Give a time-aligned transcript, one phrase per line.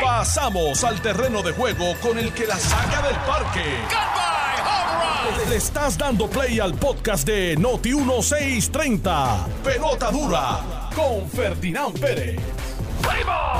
[0.00, 3.64] Pasamos al terreno de juego con el que la saca del parque.
[5.48, 9.46] Le estás dando play al podcast de Noti 1630.
[9.64, 12.38] Pelota dura con Ferdinand Pérez.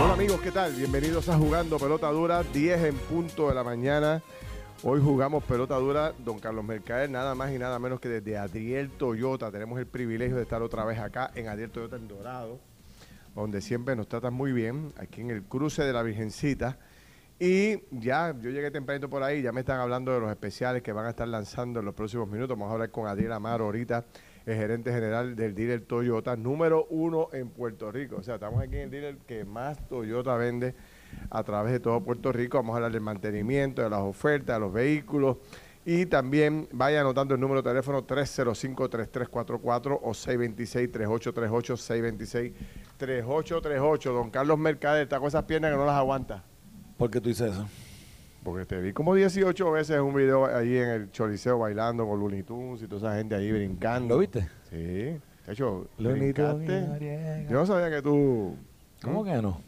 [0.01, 0.73] Hola amigos, ¿qué tal?
[0.73, 4.23] Bienvenidos a Jugando Pelota Dura, 10 en punto de la mañana.
[4.85, 8.91] Hoy jugamos pelota dura, don Carlos Mercader, nada más y nada menos que desde Adriel
[8.91, 9.53] Toyota.
[9.53, 12.59] Tenemos el privilegio de estar otra vez acá en Adriel Toyota en Dorado,
[13.35, 16.79] donde siempre nos tratan muy bien, aquí en el cruce de la Virgencita.
[17.39, 20.93] Y ya, yo llegué tempranito por ahí, ya me están hablando de los especiales que
[20.93, 22.56] van a estar lanzando en los próximos minutos.
[22.56, 24.05] Vamos a hablar con Adriel Amaro ahorita,
[24.47, 28.16] el gerente general del dealer Toyota, número uno en Puerto Rico.
[28.16, 30.75] O sea, estamos aquí en el dealer que más Toyota vende
[31.30, 32.59] a través de todo Puerto Rico.
[32.59, 35.39] Vamos a hablar del mantenimiento, de las ofertas, de los vehículos.
[35.84, 42.55] Y también vaya anotando el número de teléfono 305-3344 o 626-3838,
[42.98, 44.12] 626-3838.
[44.12, 46.45] Don Carlos Mercader está con esas piernas que no las aguanta.
[46.96, 47.66] ¿Por qué tú dices eso?
[48.45, 52.20] Porque te vi como 18 veces en un video ahí en el Choliseo bailando con
[52.20, 54.14] Looney Tunes y toda esa gente ahí brincando.
[54.14, 54.48] ¿Lo viste?
[54.70, 54.77] Sí.
[54.77, 57.48] De hecho, Looney Tunes.
[57.48, 58.56] Yo no sabía que tú...
[59.02, 59.61] ¿Cómo que no?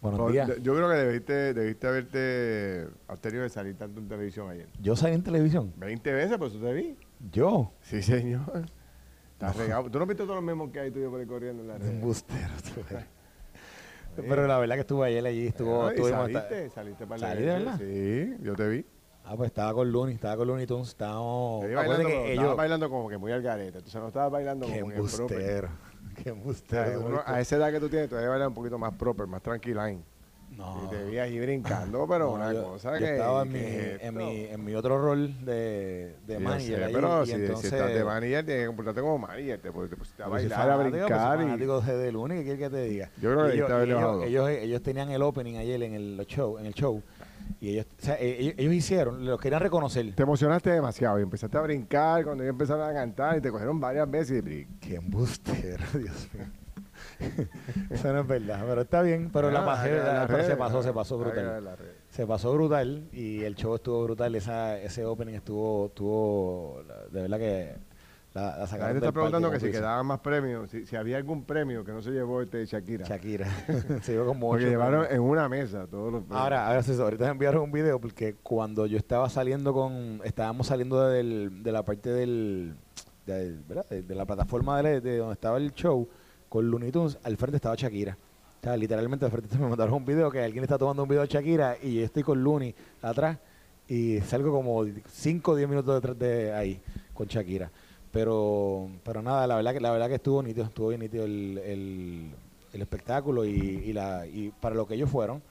[0.00, 0.48] Buenos No, días.
[0.62, 4.68] Yo creo que debiste, debiste haberte abstenido de salir tanto en televisión ayer.
[4.80, 5.72] Yo salí en televisión.
[5.76, 6.96] 20 veces, pues tú te vi.
[7.30, 7.72] Yo.
[7.82, 8.64] Sí, señor.
[9.32, 9.90] Estás regado.
[9.90, 11.88] ¿Tú no viste todos los mismos que hay tuyo por ahí corriendo en la red?
[11.88, 12.48] Embustero.
[12.74, 13.04] tú eres.
[14.16, 17.42] Pero la verdad que estuve ayer allí, estuvo, Ah, ¿y estuvimos- saliste, saliste para ¿Salí
[17.42, 17.78] de verdad?
[17.78, 18.86] Sí, yo te vi.
[19.24, 21.62] Ah, pues estaba con Looney, estaba con Looney Tunes, estábamos...
[21.62, 22.34] Bailando, que ellos...
[22.42, 23.78] estabas bailando como que muy al garete.
[23.78, 25.68] Entonces no estabas bailando Qué como que proper.
[26.24, 29.26] Qué uno- a esa edad que tú tienes, tú debes bailar un poquito más proper,
[29.26, 29.92] más tranquila.
[30.50, 30.82] No.
[30.84, 33.12] Y te vi ahí brincando, pero No, una yo, cosa yo que.
[33.12, 36.92] estaba en mi, es en, mi, en mi otro rol de, de Sí, manager sé,
[36.92, 39.60] pero y si, entonces, si estás de manager, tienes que comportarte como manager.
[39.60, 41.38] Te, te pusiste a bailar, a pues, brincar.
[41.38, 43.10] y, fanático de, de Looney, ¿qué quieres que te diga?
[43.22, 46.66] Yo creo que ellos, ellos, ellos, ellos tenían el opening ayer en el show, en
[46.66, 47.00] el show
[47.60, 50.14] y ellos, o sea, e- ellos, ellos hicieron, los querían reconocer.
[50.14, 53.80] te emocionaste demasiado y empezaste a brincar cuando ellos empezaron a cantar y te cogieron
[53.80, 56.44] varias veces y Qué embustero, Dios mío.
[57.90, 60.92] Eso no es verdad, pero está bien, pero la Ah, pasé, la- se pasó, se
[60.92, 61.76] pasó brutal.
[62.08, 67.38] Se pasó brutal y el show estuvo brutal, esa, ese opening estuvo, estuvo, de verdad
[67.38, 67.74] que
[68.34, 71.42] la, la La gente está preguntando que si quedaban más premios, si, si había algún
[71.44, 73.04] premio que no se llevó este Shakira.
[73.06, 73.46] Shakira.
[74.02, 76.40] se dio como Porque ocho llevaron en una mesa todos los premios.
[76.42, 80.68] Ahora, ahora sí, ahorita me enviaron un video porque cuando yo estaba saliendo con, estábamos
[80.68, 82.74] saliendo del- de la parte del,
[83.26, 83.86] de, ¿verdad?
[83.90, 86.08] de, de la plataforma de, de donde estaba el show
[86.48, 88.16] con Looney Tunes, al frente estaba Shakira.
[88.60, 91.22] O sea, literalmente al frente me mandaron un video que alguien está tomando un video
[91.22, 93.38] de Shakira y yo estoy con Looney atrás
[93.88, 96.80] y salgo como 5 o 10 minutos detrás de ahí
[97.12, 97.68] con Shakira.
[98.12, 101.58] Pero, pero nada, la verdad que la verdad que estuvo nítido, estuvo bien nítido el,
[101.64, 102.30] el,
[102.72, 105.42] el espectáculo y, y la y para lo que ellos fueron,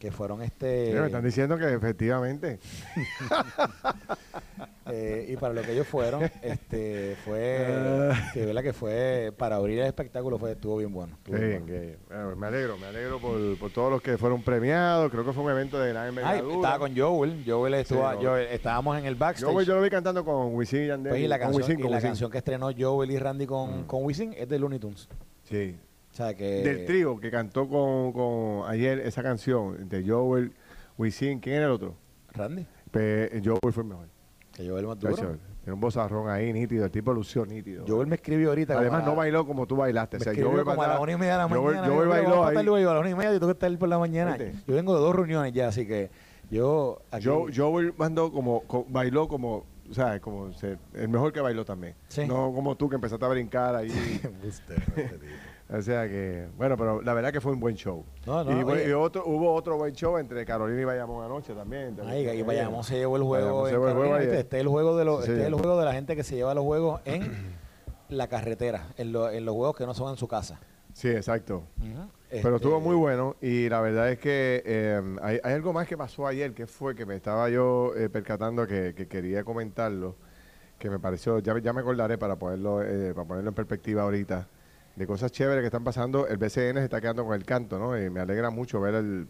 [0.00, 2.58] que fueron este me están diciendo que efectivamente.
[4.90, 7.66] eh, y para lo que ellos fueron, este fue
[8.10, 8.30] Ah.
[8.32, 11.14] que verdad que fue para abrir el espectáculo fue estuvo bien bueno.
[11.18, 11.98] estuvo bien.
[12.08, 15.10] Bueno, me alegro, me alegro por, por todos los que fueron premiados.
[15.10, 16.54] Creo que fue un evento de gran Ay, envergadura.
[16.56, 18.16] estaba con Joel, Joel estuvo, Sí.
[18.24, 19.52] Joel- estábamos en el backstage.
[19.52, 21.10] Yo, yo lo vi cantando con Wisin y Yandel.
[21.10, 22.10] pues, y la con canción, Wisin, y con la Wisin.
[22.10, 23.48] canción que estrenó Joel y Randy Mm.
[23.48, 25.08] con, con Wisin es de Looney Tunes.
[25.44, 25.76] Sí.
[26.12, 30.52] O sea que Del trío que cantó con, con ayer esa canción de Joel,
[30.98, 31.38] Wisin.
[31.40, 31.94] ¿Quién era el otro?
[32.32, 34.06] Randy, Pe- Joel fue el mejor.
[34.52, 35.14] que Joel más duro.
[35.16, 36.84] Tiene un bozarrón ahí nítido.
[36.86, 37.84] El tipo lució nítido.
[37.86, 38.78] Joel me escribió ahorita.
[38.78, 40.16] Además, no bailó como tú bailaste.
[40.18, 41.86] Me O sea, Joel como a las una y media de la Joel- mañana.
[41.86, 42.64] Joel dijo, bailó "Vamos a ahí.
[42.66, 44.36] luego a las una y media y tengo que estar por la mañana.
[44.36, 44.54] ¿Viste?
[44.66, 46.10] Yo vengo de dos reuniones ya, así que
[46.50, 47.26] yo aquí...
[47.26, 51.64] Jo- Joel mandó como, co- bailó como, o sea, como se- el mejor que bailó
[51.64, 51.94] también.
[52.08, 52.26] Sí.
[52.26, 53.90] No como tú que empezaste a brincar ahí.
[55.70, 58.04] Este o sea que, bueno, pero la verdad que fue un buen show.
[58.26, 58.88] No, no, y, bu- oye.
[58.88, 61.96] y otro, hubo otro buen show entre Carolina y Bayamón anoche también.
[62.04, 63.66] Ay, y Bayamón se llevó el juego.
[63.68, 63.76] Este
[64.40, 66.34] es el juego de los, Sí, este es el juego de la gente que se
[66.34, 67.30] lleva los juegos en
[68.08, 70.58] la carretera, en, lo- en los juegos que no son en su casa.
[70.92, 71.62] Sí, exacto.
[72.28, 75.86] Este, Pero estuvo muy bueno y la verdad es que eh, hay, hay algo más
[75.86, 80.16] que pasó ayer que fue que me estaba yo eh, percatando que, que quería comentarlo,
[80.80, 84.48] que me pareció, ya, ya me acordaré para ponerlo, eh, para ponerlo en perspectiva ahorita,
[85.00, 86.26] de cosas chéveres que están pasando.
[86.28, 87.98] El BCN se está quedando con el canto, ¿no?
[87.98, 89.26] Y me alegra mucho ver el,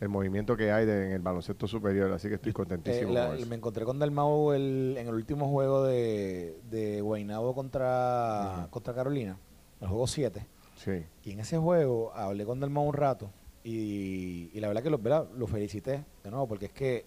[0.00, 3.26] el movimiento que hay de- en el baloncesto superior, así que estoy Eh, contentísimo la-
[3.28, 3.46] con eso.
[3.46, 9.38] me encontré con Dalmau el, en el último juego de, de Guaynabo contra, contra Carolina,
[9.82, 10.46] el juego 7.
[10.76, 11.04] Sí.
[11.24, 13.30] Y en ese juego hablé con Dalmau un rato
[13.62, 15.28] y, y la verdad que lo, ¿verdad?
[15.36, 17.04] lo felicité de nuevo porque es que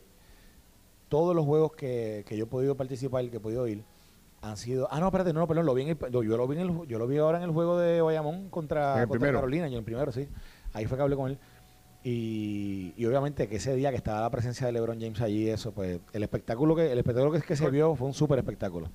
[1.10, 3.83] todos los juegos que, que yo he podido participar, que he podido ir,
[4.44, 4.88] han sido...
[4.92, 6.88] Ah, no, espérate, no, no, perdón, lo vi en el- yo, lo vi en el,
[6.88, 8.94] yo lo vi ahora en el juego de Bayamón ¿En contra?
[9.38, 10.28] Carolina, yo en el primero, sí.
[10.74, 11.38] Ahí fue que hablé con él.
[12.04, 15.72] Y, y obviamente que ese día que estaba la presencia de LeBron James allí, eso,
[15.72, 18.90] pues el espectáculo que, el espectáculo que, que se vio fue un súper espectáculo.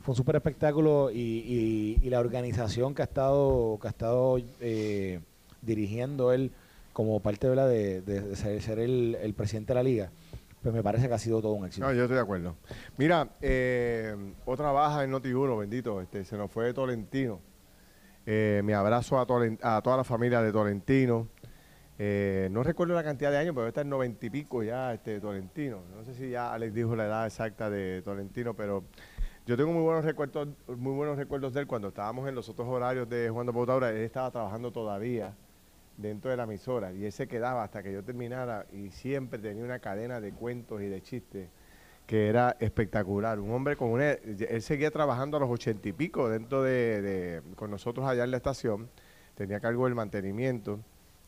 [0.00, 4.38] Fue un súper espectáculo y, y, y la organización que ha estado, que ha estado
[4.60, 5.20] eh,
[5.60, 6.52] dirigiendo él
[6.94, 10.10] como parte de, de, de ser, ser el, el presidente de la liga,
[10.66, 11.86] pues me parece que ha sido todo un éxito.
[11.86, 12.56] No, yo estoy de acuerdo.
[12.96, 17.38] Mira, eh, otra baja en Noti1, bendito, este, se nos fue Tolentino.
[18.26, 19.22] Eh, mi abrazo a,
[19.76, 21.28] a toda la familia de Tolentino.
[22.00, 25.20] Eh, no recuerdo la cantidad de años, pero está en noventa y pico ya este
[25.20, 25.82] Tolentino.
[25.96, 28.82] No sé si ya Alex dijo la edad exacta de Tolentino, pero
[29.46, 32.66] yo tengo muy buenos recuerdos, muy buenos recuerdos de él cuando estábamos en los otros
[32.66, 33.90] horarios de Juan de Pautaura.
[33.90, 35.32] Él estaba trabajando todavía
[35.96, 39.64] dentro de la emisora y él se quedaba hasta que yo terminara y siempre tenía
[39.64, 41.48] una cadena de cuentos y de chistes
[42.06, 43.40] que era espectacular.
[43.40, 44.12] Un hombre con una...
[44.12, 48.36] Él seguía trabajando a los ochenta y pico dentro de, con nosotros allá en la
[48.36, 48.88] estación,
[49.34, 50.80] tenía cargo del mantenimiento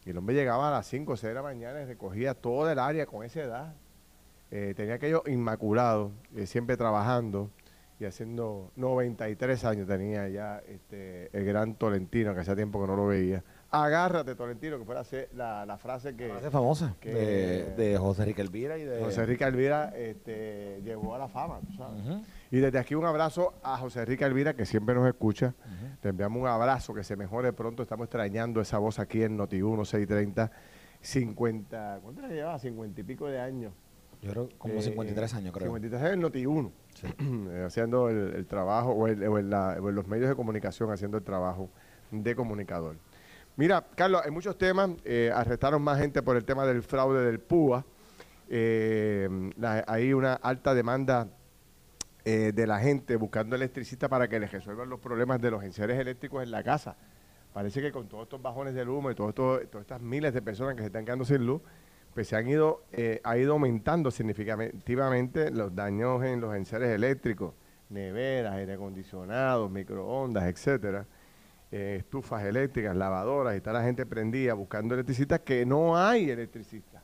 [0.04, 2.70] y el hombre llegaba a las 5 o 6 de la mañana y recogía todo
[2.70, 3.74] el área con esa edad.
[4.50, 7.50] Eh, tenía aquello inmaculado, eh, siempre trabajando
[8.00, 12.96] y haciendo 93 años tenía ya este, el gran Tolentino, que hacía tiempo que no
[12.96, 13.42] lo veía.
[13.70, 15.02] Agárrate, Tolentino, que fuera
[15.34, 16.28] la, la frase que...
[16.30, 21.14] Frase famosa que- de, de José Enrique Elvira y de José Enrique Alvira este, llegó
[21.14, 22.00] a la fama, tú sabes.
[22.02, 22.22] Ujú.
[22.50, 25.54] Y desde aquí un abrazo a José Enrique Alvira, que siempre nos escucha.
[26.02, 27.82] Le enviamos un abrazo, que se mejore pronto.
[27.82, 30.50] Estamos extrañando esa voz aquí en Noti1 630.
[31.02, 32.58] 50, ¿cuánto que llevaba?
[32.58, 33.72] 50 y pico de años.
[34.22, 35.66] Yo creo como Eh, 53 años, creo.
[35.68, 36.70] 53 años en Noti1,
[37.52, 40.34] eh, haciendo el, el trabajo, o, el- o en la- o en los medios de
[40.34, 41.68] comunicación, haciendo el trabajo
[42.10, 42.96] de comunicador.
[43.58, 44.90] Mira, Carlos, hay muchos temas.
[45.04, 47.84] eh, arrestaron más gente por el tema del fraude del PUA.
[48.48, 49.28] Eh,
[49.88, 51.26] hay una alta demanda
[52.24, 55.98] eh, de la gente buscando electricistas para que les resuelvan los problemas de los enseres
[55.98, 56.96] eléctricos en la casa.
[57.52, 60.82] Parece que con todos estos bajones de humo y todas estas miles de personas que
[60.82, 61.60] se están quedando sin luz,
[62.14, 67.54] pues se han ido, eh, ha ido aumentando significativamente los daños en los enseres eléctricos,
[67.88, 71.06] neveras, aire acondicionados, microondas, etcétera,
[71.70, 77.02] eh, estufas eléctricas, lavadoras, y está la gente prendida buscando electricistas que no hay electricistas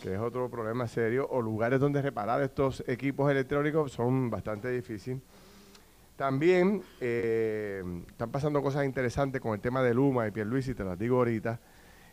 [0.00, 5.20] que es otro problema serio, o lugares donde reparar estos equipos electrónicos son bastante difíciles.
[6.16, 10.98] También eh, están pasando cosas interesantes con el tema de Luma y Pierluisi, te las
[10.98, 11.60] digo ahorita.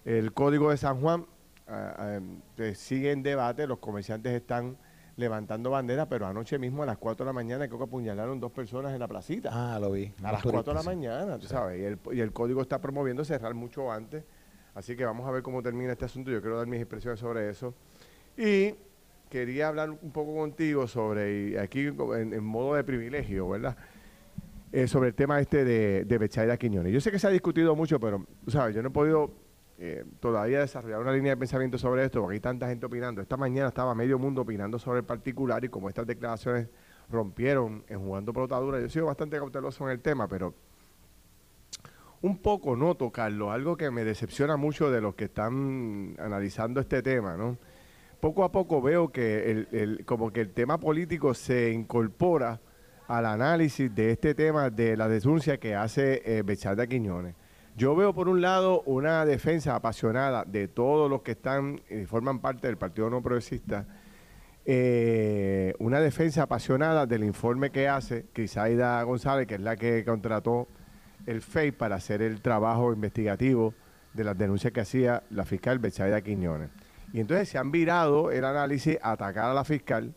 [0.05, 1.25] El código de San Juan
[1.69, 4.77] eh, sigue en debate, los comerciantes están
[5.17, 8.51] levantando banderas, pero anoche mismo a las 4 de la mañana creo que apuñalaron dos
[8.51, 9.49] personas en la placita.
[9.51, 10.13] Ah, lo vi.
[10.23, 13.25] A las 4 de la mañana, tú sabes, y el, y el código está promoviendo
[13.25, 14.23] cerrar mucho antes.
[14.75, 16.29] Así que vamos a ver cómo termina este asunto.
[16.29, 17.73] Yo quiero dar mis impresiones sobre eso.
[18.37, 18.75] Y
[19.27, 23.75] quería hablar un poco contigo sobre, y aquí en, en modo de privilegio, ¿verdad?
[24.71, 26.93] Eh, sobre el tema este de, de Bechaida Quiñones.
[26.93, 29.31] Yo sé que se ha discutido mucho, pero, tú sabes, yo no he podido
[29.79, 33.21] eh, todavía desarrollar una línea de pensamiento sobre esto, porque hay tanta gente opinando.
[33.21, 36.67] Esta mañana estaba medio mundo opinando sobre el particular y como estas declaraciones
[37.09, 40.53] rompieron en jugando pelota dura, yo he sido bastante cauteloso en el tema, pero
[42.21, 47.01] un poco noto, Carlos, algo que me decepciona mucho de los que están analizando este
[47.03, 47.57] tema, ¿no?
[48.19, 52.59] Poco a poco veo que el, el- como que el tema político se incorpora
[53.07, 57.35] al análisis de este tema de la denuncia que hace eh, Becharda Quiñones.
[57.77, 62.39] Yo veo por un lado una defensa apasionada de todos los que están y forman
[62.39, 63.85] parte del Partido No Progresista,
[64.65, 70.67] eh, una defensa apasionada del informe que hace Crisaida González, que es la que contrató
[71.27, 73.75] el FEI para hacer el trabajo investigativo
[74.11, 76.71] de las denuncias que hacía la fiscal Bechaida Quiñones.
[77.13, 80.15] Y entonces se han virado el análisis a atacar a la fiscal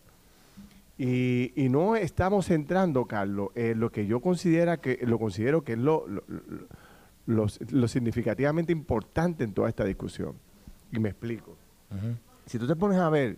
[1.03, 5.79] y, no estamos entrando, Carlos, en lo que yo considera que, lo considero que es
[5.79, 6.05] lo,
[7.27, 10.35] lo- lo- significativamente importante en toda esta discusión.
[10.93, 11.57] Y me explico.
[12.47, 13.37] Si tú te pones a ver,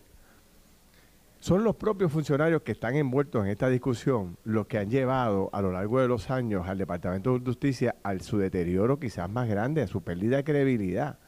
[1.40, 5.60] son los propios funcionarios que están envueltos en esta discusión los que han llevado a
[5.60, 9.82] lo largo de los años al Departamento de Justicia al su deterioro quizás más grande,
[9.82, 11.18] a su pérdida de credibilidad.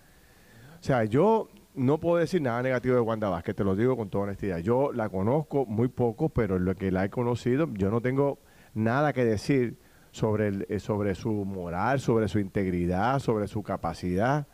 [0.81, 4.09] O sea, yo no puedo decir nada negativo de Wanda Vázquez, te lo digo con
[4.09, 4.59] toda honestidad.
[4.59, 8.39] Yo la conozco muy poco, pero en lo que la he conocido, yo no tengo
[8.75, 9.77] nada que decir
[10.15, 14.47] sobre, el- eh, sobre su moral, sobre su integridad, sobre su capacidad.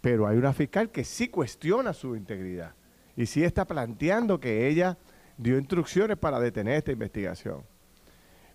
[0.00, 2.72] Pero hay una fiscal que sí cuestiona su integridad
[3.16, 4.96] y sí está planteando que ella
[5.36, 7.62] dio instrucciones para detener esta investigación.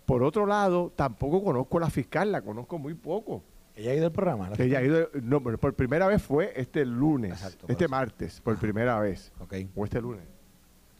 [0.06, 3.42] Por otro lado, tampoco conozco a la fiscal, la conozco muy poco.
[3.76, 4.48] Ella ha ido al programa.
[4.48, 8.40] la Ella ha ido, no, pero por primera vez fue este lunes, Exacto, este martes,
[8.40, 9.32] por primera vez.
[9.76, 10.24] O este lunes.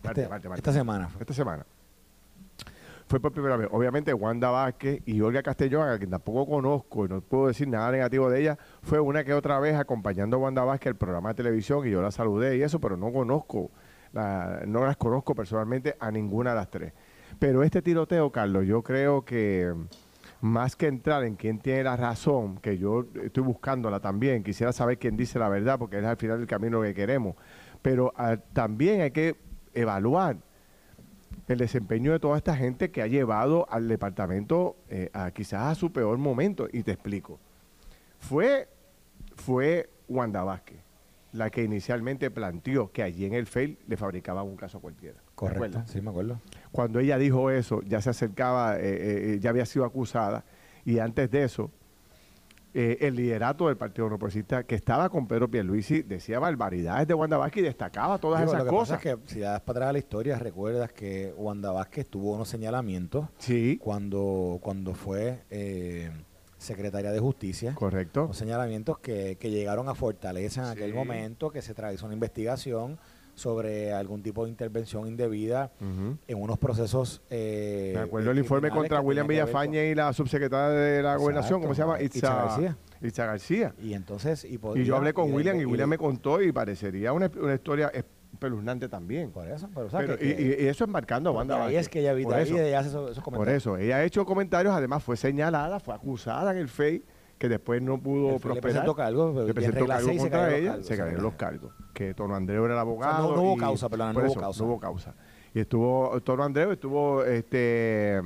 [0.04, 1.22] Este- esta semana fue.
[1.22, 1.66] Esta semana.
[3.08, 3.68] Fue por primera vez.
[3.72, 7.90] Obviamente Wanda Vázquez y Olga Castellón, a quien tampoco conozco y no puedo decir nada
[7.90, 11.36] negativo de ella, fue una que otra vez acompañando a Wanda Vázquez al programa de
[11.36, 13.70] televisión y yo la saludé y eso, pero no conozco,
[14.12, 16.92] no las conozco personalmente a ninguna de las tres.
[17.38, 19.72] Pero este tiroteo, Carlos, yo creo que
[20.40, 24.98] más que entrar en quién tiene la razón, que yo estoy buscándola también, quisiera saber
[24.98, 27.36] quién dice la verdad, porque es al final el camino que queremos,
[27.80, 29.36] pero ah, también hay que
[29.72, 30.36] evaluar
[31.48, 35.74] el desempeño de toda esta gente que ha llevado al departamento eh, a quizás a
[35.74, 36.68] su peor momento.
[36.72, 37.38] Y te explico.
[38.18, 38.68] Fue,
[39.34, 40.88] fue Wanda Vázquez
[41.32, 45.18] la que inicialmente planteó que allí en el FEIL le fabricaban un caso cualquiera.
[45.34, 46.40] Correcto, sí me acuerdo.
[46.72, 50.44] Cuando ella dijo eso, ya se acercaba, eh, eh, ya había sido acusada,
[50.84, 51.70] y antes de eso,
[52.74, 54.18] eh, el liderato del Partido No
[54.66, 59.00] que estaba con Pedro Pierluisi decía barbaridades de Wanda Vázquez y destacaba todas esas cosas.
[59.00, 63.78] que si das para atrás la historia, recuerdas que Wanda Vázquez tuvo unos señalamientos sí.
[63.82, 66.10] cuando, cuando fue eh,
[66.58, 67.74] secretaria de Justicia.
[67.74, 68.24] Correcto.
[68.24, 72.98] Unos señalamientos que, que llegaron a Fortaleza en aquel momento, que se trajo una investigación
[73.38, 77.22] sobre algún tipo de intervención indebida en unos procesos.
[77.30, 81.74] Eh, Me acuerdo el informe contra William Villafaña y la subsecretaria de la Gobernación, ¿cómo
[81.74, 82.02] se llama?
[82.02, 82.76] Itza, García.
[83.00, 83.74] Itza García.
[83.80, 84.44] Y entonces.
[84.44, 87.92] Y, yo hablé con William y, William me contó y parecería una, una historia
[88.32, 89.30] espeluznante también.
[89.30, 89.68] Por eso,
[90.20, 93.36] y, eso embarcando a Wanda Ahí es que ella, por eso, ella hace esos, comentarios.
[93.36, 97.04] Por eso, ella ha hecho comentarios, además fue señalada, fue acusada en el FEI
[97.38, 98.56] que después no pudo prosperar.
[98.56, 101.72] Le presentó cargos, le presentó cargos contra ella, se cayeron los cargos.
[101.94, 103.34] Que Tono Andreu era el abogado.
[103.34, 104.62] no, hubo causa, pero no, hubo causa.
[104.62, 105.14] No hubo causa.
[105.54, 108.20] Y estuvo Tono Andreu, estuvo este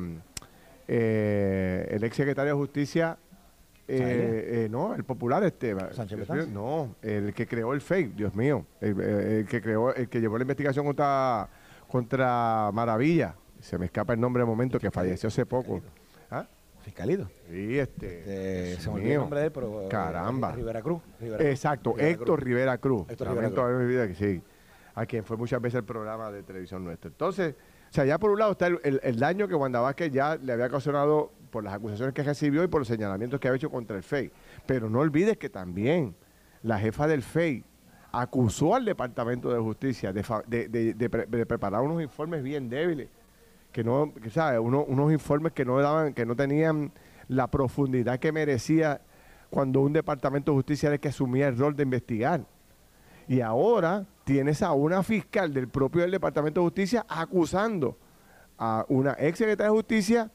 [0.89, 3.19] eh, el ex secretario de Justicia,
[3.87, 8.67] eh, eh, no, el popular este, Sánchez no, el que creó el fake, Dios mío,
[8.81, 11.49] el, que creó, el que llevó la investigación contra
[11.89, 15.83] contra Maravilla, se me escapa el nombre de momento que falleció hace poco.
[16.83, 17.29] Fiscalito.
[17.49, 18.19] Sí, este.
[18.19, 19.83] este se me olvidó el nombre de él, pero.
[19.83, 20.53] Eh, Caramba.
[20.53, 21.03] Rivera Cruz.
[21.21, 23.09] Exacto, Héctor Rivera Cruz.
[23.09, 23.89] Héctor Rivera Cruz.
[23.89, 24.43] Vida que sí.
[24.95, 27.09] A quien fue muchas veces el programa de televisión nuestro.
[27.09, 30.53] Entonces, o sea, ya por un lado está el, daño que Wanda Vázquez ya le
[30.53, 33.97] había ocasionado por las acusaciones que recibió y por los señalamientos que había hecho contra
[33.97, 34.31] el FEI.
[34.67, 36.15] Pero no olvides que también
[36.63, 37.65] la jefa del FEI
[38.13, 43.09] acusó al Departamento de Justicia de, de preparar unos informes bien débiles
[43.73, 44.61] que no, ¿sabes?
[44.61, 46.93] unos informes que no daban, que no tenían
[47.29, 49.01] la profundidad que merecía
[49.51, 52.47] cuando un departamento de justicia era el que asumía el rol de investigar.
[53.29, 57.97] Y ahora tienes a una fiscal del propio del departamento de justicia acusando
[58.59, 60.31] a una ex secretaria de justicia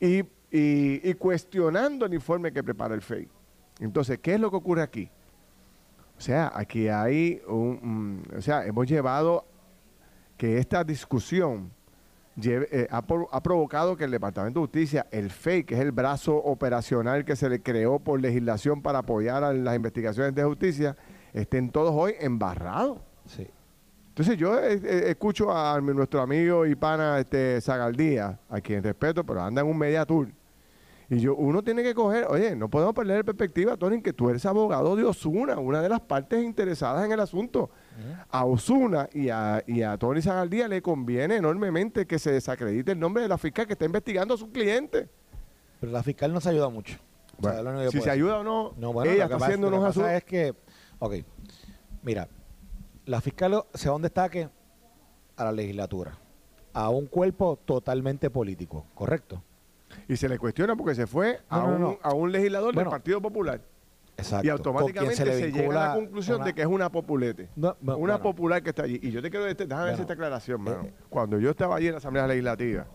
[0.00, 3.28] y, y, cuestionando el informe que prepara el FEI.
[3.80, 5.10] Entonces, ¿qué es lo que ocurre aquí?
[6.16, 9.46] O sea, aquí hay un, o sea, hemos llevado
[10.36, 11.72] que esta discusión
[12.42, 13.02] eh, ha,
[13.42, 17.48] provocado que el Departamento de Justicia, el FEI, que es el brazo operacional que se
[17.48, 20.96] le creó por legislación para apoyar a las investigaciones de justicia,
[21.32, 22.98] estén todos hoy embarrados.
[23.24, 23.46] Sí.
[24.08, 29.24] Entonces yo eh, eh, escucho a nuestro amigo y pana este, Zagaldía, a quien respeto,
[29.24, 30.28] pero anda en un media tour
[31.08, 34.44] y yo, uno tiene que coger, oye, no podemos perder perspectiva, Tony, que tú eres
[34.44, 37.70] abogado de Osuna, una de las partes interesadas en el asunto.
[38.28, 42.98] A Osuna y a, y a Tony Zagaldía le conviene enormemente que se desacredite el
[42.98, 45.08] nombre de la fiscal que está investigando a su cliente.
[45.80, 46.98] Pero la fiscal no se ayuda mucho.
[47.92, 50.10] si se ayuda o no, ella está haciendo unos asuntos.
[50.10, 50.54] es que,
[50.98, 51.14] ok,
[52.02, 52.28] mira,
[53.04, 54.48] la fiscal se va a un destaque
[55.36, 56.18] a la legislatura,
[56.72, 59.40] a un cuerpo totalmente político, ¿correcto?
[60.08, 63.60] Y se le cuestiona porque se fue a, un, a, un, legislador del Partido Popular.
[64.16, 64.46] Exacto.
[64.46, 67.48] Y automáticamente se, llega a la conclusión de que es una populete.
[67.82, 68.98] una popular que está allí.
[69.02, 70.84] Y yo te quiero decir, déjame esta aclaración, mano.
[70.84, 72.86] Eh, Cuando yo estaba allí en la Asamblea Legislativa,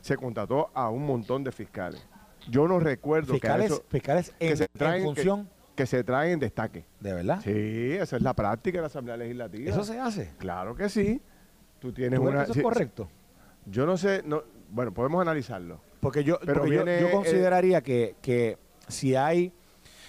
[0.00, 2.06] se contrató a un montón de fiscales.
[2.48, 6.40] Yo no recuerdo fiscales, que fiscales en, que se traen, función que, se traen en
[6.40, 6.84] destaque.
[6.98, 7.40] ¿De verdad?
[7.42, 9.70] Sí, esa es la práctica de la Asamblea Legislativa.
[9.70, 10.32] ¿Eso se hace?
[10.38, 11.22] Claro que sí.
[11.78, 12.44] Tú tienes una.
[12.44, 13.08] ¿Eso es correcto?
[13.66, 15.80] Yo no sé, no, bueno, podemos analizarlo.
[16.02, 19.52] Porque yo, yo, consideraría que, que si hay,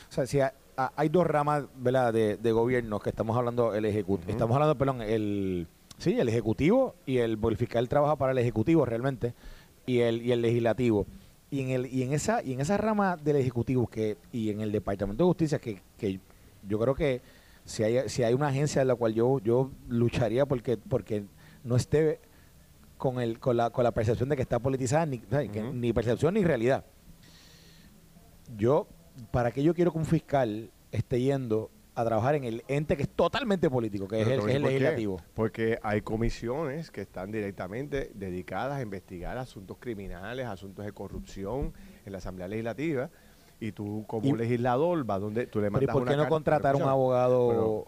[0.09, 2.11] o sea, si hay, dos ramas ¿verdad?
[2.11, 5.67] De, de gobierno que estamos hablando, el ejecutivo, estamos hablando, perdón, el,
[5.99, 9.35] sí, el ejecutivo y el, fiscal trabaja para el ejecutivo realmente
[9.85, 11.05] y el, y el legislativo.
[11.51, 14.61] Y en, el, y en esa y en esa rama del ejecutivo que y en
[14.61, 16.19] el departamento de justicia que, que
[16.67, 17.21] yo creo que
[17.65, 21.25] si hay si hay una agencia en la cual yo yo lucharía porque porque
[21.63, 22.19] no esté
[23.03, 25.21] con, el, con, la, con la percepción de que está politizada, ni,
[25.73, 26.85] ni percepción ni realidad.
[28.55, 28.87] Yo,
[29.29, 33.03] ¿para qué yo quiero que un fiscal esté yendo a trabajar en el ente que
[33.03, 34.57] es totalmente político, que es el, es qué.
[34.59, 35.19] legislativo.
[35.33, 41.73] Porque hay comisiones que están directamente dedicadas a investigar asuntos criminales, asuntos de corrupción
[42.05, 43.09] en la Asamblea Legislativa.
[43.59, 46.17] Y tú, como Y- legislador, vas donde tú le Pero ¿y mandas por una qué
[46.17, 47.49] no contratar un abogado?
[47.49, 47.87] pero-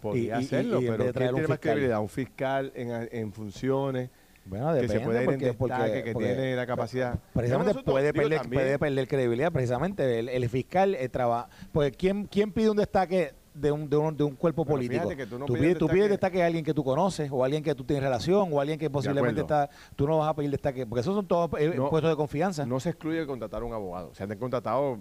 [0.00, 2.00] Podría y- hacerlo, pero ¿quién tiene más credibilidad?
[2.00, 4.08] Un fiscal en, en funciones
[4.46, 7.18] bueno, que depende se puede porque, porque- que porque tiene la capacidad.
[7.32, 12.26] precisamente puede digo, perder, puede perder credibilidad precisamente el, el fiscal eh, trabaja pues quién
[12.26, 15.44] quién pide un destaque de un, de un, de un cuerpo político que tú no
[15.44, 17.84] tú pides tú destaque- pides destaque a alguien que tú conoces o alguien que tú
[17.84, 21.14] tienes relación o alguien que posiblemente está tú no vas a pedir destaque porque esos
[21.14, 24.14] son todos eh, No, puestos de confianza No se excluye contratar a un abogado.
[24.14, 24.98] Se han contratado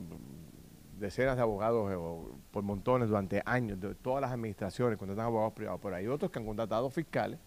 [0.99, 5.79] decenas de abogados eh, por montones durante años, de todas las administraciones contratan abogados privados,
[5.81, 7.39] pero hay otros que han contratado fiscales.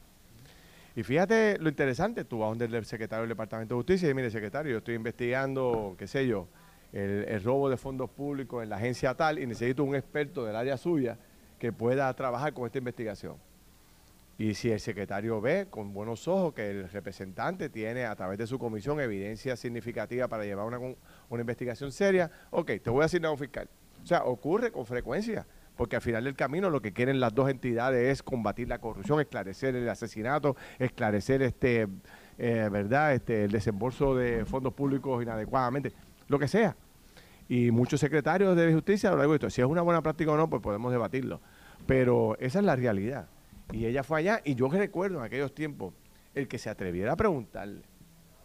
[0.95, 4.31] Y fíjate lo interesante, tú vas donde el secretario del Departamento de Justicia y mire,
[4.31, 6.49] secretario, yo estoy investigando, qué sé yo,
[6.93, 10.77] el, robo de fondos públicos en la agencia tal y necesito un experto del área
[10.77, 11.17] suya
[11.59, 13.37] que pueda trabajar con esta investigación.
[14.37, 18.47] Y si el secretario ve con buenos ojos que el representante tiene a través de
[18.47, 23.31] su comisión evidencia significativa para llevar una, una investigación seria, ok, te voy a asignar
[23.31, 23.69] un fiscal.
[24.03, 25.47] O sea, ocurre con frecuencia,
[25.77, 29.21] porque al final del camino lo que quieren las dos entidades es combatir la corrupción,
[29.21, 31.89] esclarecer el asesinato, esclarecer este,
[32.39, 35.93] eh, verdad, este, el desembolso de fondos públicos inadecuadamente,
[36.29, 36.77] lo que sea.
[37.49, 40.37] Y muchos secretarios de justicia lo largo de esto, si es una buena práctica o
[40.37, 41.41] no, pues podemos debatirlo.
[41.87, 43.29] Pero esa es la realidad.
[43.73, 45.95] Y ella fue allá, y yo recuerdo en aquellos tiempos,
[46.35, 47.92] el que se atreviera a preguntarle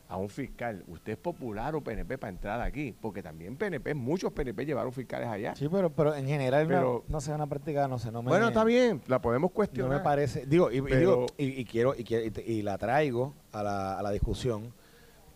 [0.10, 2.96] a un fiscal, ¿usted es popular o PNP para entrar aquí?
[3.02, 5.54] Porque también PNP, muchos PNP llevaron fiscales allá.
[5.56, 8.48] sí pero pero en general no- no, sé una práctica no sé no me bueno,
[8.48, 9.98] está bien, la podemos no cuestionar.
[9.98, 14.00] me parece digo y, y Pero- digo, y, y quiero y, la traigo a la,
[14.00, 14.74] a la discusión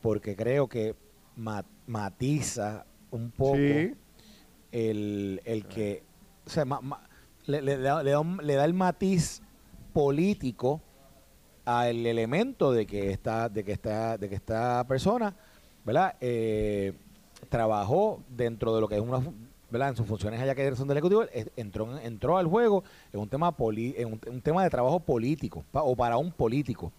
[0.01, 0.95] porque creo que
[1.35, 3.93] ma- matiza un poco Sí.
[4.71, 6.03] el, el que
[6.45, 7.07] o sea, ma- ma-
[7.45, 9.41] le, le da, le da un- le da el matiz
[9.93, 10.81] político
[11.65, 15.35] al elemento de que esta de que esta de que esta persona
[15.85, 16.93] verdad Eh,
[17.49, 19.19] trabajó dentro de lo que es una
[19.69, 21.23] verdad en sus funciones allá que son del ejecutivo
[21.55, 25.63] entró en- entró al juego en un tema poli- en un, tema de trabajo político
[25.71, 26.91] pa- o para un político.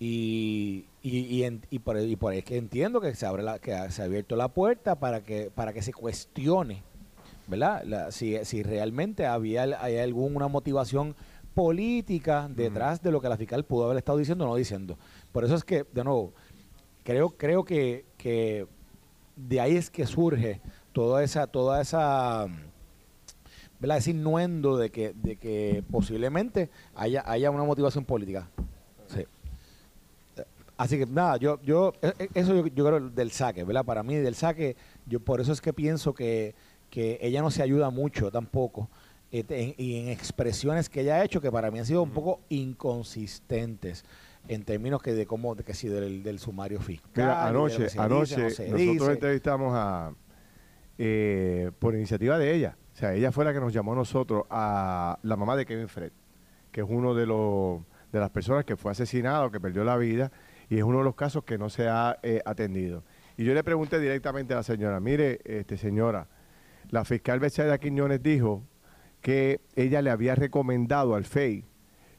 [0.00, 3.58] Y, y, y, en- y por, y por es que entiendo que se abre la,
[3.58, 6.82] que se ha abierto la puerta para que para que se cuestione
[7.46, 7.82] ¿verdad?
[7.84, 11.14] La- si, si realmente había hay alguna motivación
[11.54, 14.98] política detrás de lo que la fiscal pudo haber estado diciendo o no diciendo.
[15.32, 16.32] Por eso es que, de nuevo,
[17.04, 18.66] creo, creo que, que
[19.36, 20.60] de ahí es que surge
[20.92, 22.46] toda esa, toda esa
[23.80, 23.98] ¿verdad?
[23.98, 28.48] ese innuendo de que, de que posiblemente haya, haya una motivación política.
[29.06, 29.24] Sí.
[30.76, 33.84] Así que nada, yo, yo, e- e- eso yo, yo creo del saque, ¿verdad?
[33.84, 36.54] Para mí del saque, yo por eso es que pienso que,
[36.90, 38.88] que ella no se ayuda mucho tampoco.
[39.48, 42.40] En- y en expresiones que ella ha hecho que para mí han sido un poco
[42.48, 44.04] inconsistentes
[44.48, 47.10] en términos que de cómo, de que si del, del sumario fiscal.
[47.16, 49.12] Mira, anoche, anoche dice, no se nosotros dice.
[49.12, 50.12] entrevistamos a,
[50.98, 54.44] eh, por iniciativa de ella, o sea, ella fue la que nos llamó a nosotros,
[54.50, 56.12] a la mamá de Kevin Fred,
[56.70, 57.80] que es uno de los
[58.12, 60.30] de las personas que fue asesinado, que perdió la vida,
[60.70, 63.02] y es uno de los casos que no se ha eh, atendido.
[63.36, 66.28] Y yo le pregunté directamente a la señora, mire, este señora,
[66.90, 68.62] la fiscal Becerra Quiñones dijo
[69.24, 71.64] que ella le había recomendado al FEI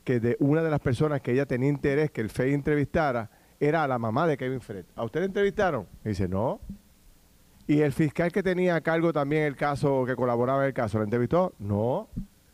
[0.03, 3.83] que de una de las personas que ella tenía interés que el FEI entrevistara era
[3.83, 4.85] a la mamá de Kevin Fred.
[4.95, 5.85] ¿A usted le entrevistaron?
[6.03, 6.59] Y dice, no.
[7.67, 10.97] ¿Y el fiscal que tenía a cargo también el caso, que colaboraba en el caso,
[10.97, 11.53] ¿la entrevistó?
[11.59, 11.77] No.
[11.77, 12.09] O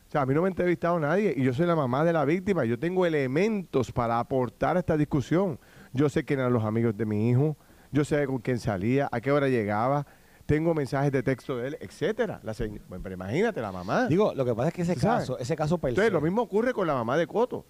[0.09, 2.25] sea, a mí no me ha entrevistado nadie y yo soy la mamá de la
[2.25, 2.65] víctima.
[2.65, 5.59] Yo tengo elementos para aportar a esta discusión.
[5.93, 7.55] Yo sé quién eran los amigos de mi hijo,
[7.93, 10.05] yo sé con quién salía, a qué hora llegaba,
[10.51, 12.39] tengo mensajes de texto de él, etcétera.
[12.43, 14.07] La pero imagínate, la mamá.
[14.07, 16.73] Digo, lo que pasa es que ese caso, ese caso Entonces, se- lo mismo ocurre
[16.73, 17.57] con la mamá de Coto.
[17.57, 17.65] O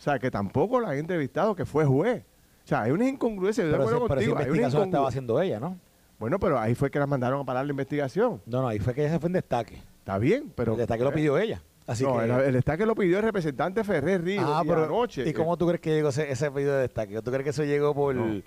[0.00, 2.24] sea, que tampoco la han entrevistado, que fue juez.
[2.64, 3.64] O sea, hay una incongruencia.
[3.64, 5.78] Yo pero, ese- pero esa investigación la estaba haciendo ella, ¿no?
[6.18, 8.40] Bueno, pero ahí fue que las mandaron a parar la investigación.
[8.46, 9.76] No, no, ahí fue que ella se fue en destaque.
[9.98, 10.72] Está bien, pero...
[10.72, 11.62] el destaque lo pidió ella.
[11.86, 14.84] Así no, que, el, el destaque lo pidió el representante Ferrer Ríos Ah, y pero,
[14.84, 15.28] anoche.
[15.28, 17.20] ¿Y cómo tú crees que llegó ese, ese pedido de destaque?
[17.22, 18.14] ¿Tú crees que eso llegó por...?
[18.16, 18.42] No.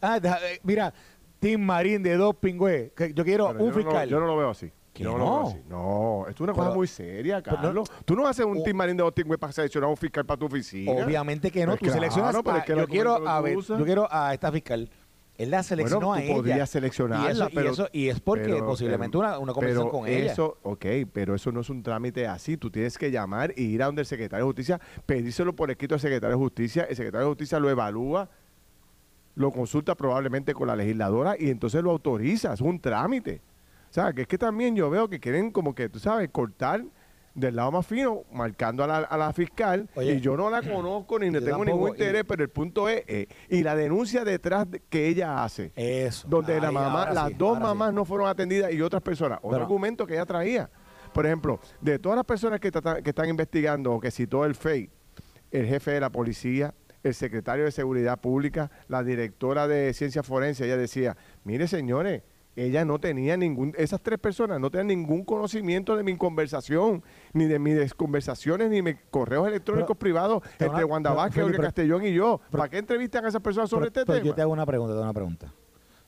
[0.00, 0.92] Ah, deja- eh, mira,
[1.38, 2.92] Tim Marín de dos pingües.
[2.96, 4.08] que Yo quiero Pero un yo no lo- fiscal.
[4.08, 4.70] yo no lo veo así.
[4.92, 5.48] ¿Que Yo no, lo veo no?
[5.48, 5.58] así.
[5.68, 7.92] No, esto es una Pero- cosa muy seria, pero no- Carlos.
[8.06, 10.38] Tú no haces un O- team marín de Austin para seleccionar a un fiscal para
[10.38, 10.90] tu oficina.
[10.92, 11.72] Obviamente que no.
[11.72, 14.08] Pues tú claro, seleccionas pero a- es que el yo, quiero a ver, yo quiero
[14.10, 14.88] a esta fiscal.
[15.36, 16.34] Él la seleccionó Bueno, a tú ella.
[16.36, 19.88] podrías seleccionarla, y eso, pero- y, eso, y es porque pero- posiblemente una, una conversación
[19.90, 20.32] pero con ella.
[20.32, 22.56] Eso, ok, pero eso no es un trámite así.
[22.56, 25.94] Tú tienes que llamar y ir a donde el secretario de Justicia, pedírselo por escrito
[25.94, 26.84] al secretario de Justicia.
[26.88, 28.30] El secretario de Justicia lo evalúa,
[29.36, 32.52] lo consulta probablemente con la legisladora y entonces lo autoriza.
[32.52, 33.40] Es un trámite.
[33.88, 36.84] O sea, que es que también yo veo que quieren como que, tú sabes, cortar
[37.34, 40.62] del lado más fino, marcando a la, a la fiscal, Oye, y yo no la
[40.62, 43.76] conozco ni le tengo tampoco, ningún interés, y- pero el punto es, eh, y la
[43.76, 46.26] denuncia detrás de- que ella hace, Eso.
[46.28, 47.62] donde la mamá, las sí, dos sí.
[47.62, 49.64] mamás no fueron atendidas y otras personas, otro Bueno.
[49.64, 50.70] argumento que ella traía.
[51.12, 54.88] Por ejemplo, de todas las personas que, que están investigando o que citó el FEI,
[55.50, 56.72] el jefe de la policía,
[57.02, 62.22] el secretario de Seguridad Pública, la directora de Ciencia Forense, ella decía, mire señores,
[62.56, 67.02] ella no tenía ningún, esas tres personas no tenían ningún conocimiento de mi conversación,
[67.34, 71.60] ni de mis conversaciones, ni mis correos electrónicos Pero- privados entre una- Wanda pero, Vázquez,
[71.60, 72.40] Castellón y yo.
[72.50, 74.24] pero- ¿Para qué entrevistan a esas personas sobre Pero- este tema?
[74.26, 75.52] Yo te hago una pregunta, te hago una pregunta.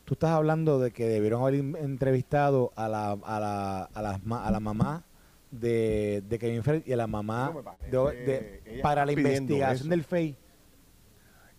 [0.06, 4.50] Tú estás hablando de que debieron haber entrevistado a la, a la, a la, a
[4.50, 5.04] la mamá
[5.50, 7.52] de, de Kevin Fred y a la mamá
[7.92, 9.88] No de- de- para la investigación eso.
[9.88, 10.36] del FEI.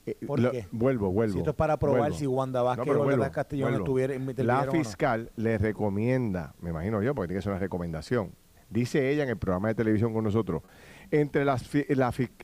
[0.10, 0.67] Eh, ¿Por lo- qué?
[0.72, 1.34] Vuelvo, vuelvo.
[1.34, 2.17] Si esto es para probar vuelvo.
[2.17, 4.72] si Wanda No, Vázquez pero o Castellón estuviera- La no.
[4.72, 8.34] fiscal le recomienda, me imagino yo, porque tiene que ser una recomendación,
[8.69, 10.63] dice ella en el programa de televisión con nosotros,
[11.12, 11.67] entre las,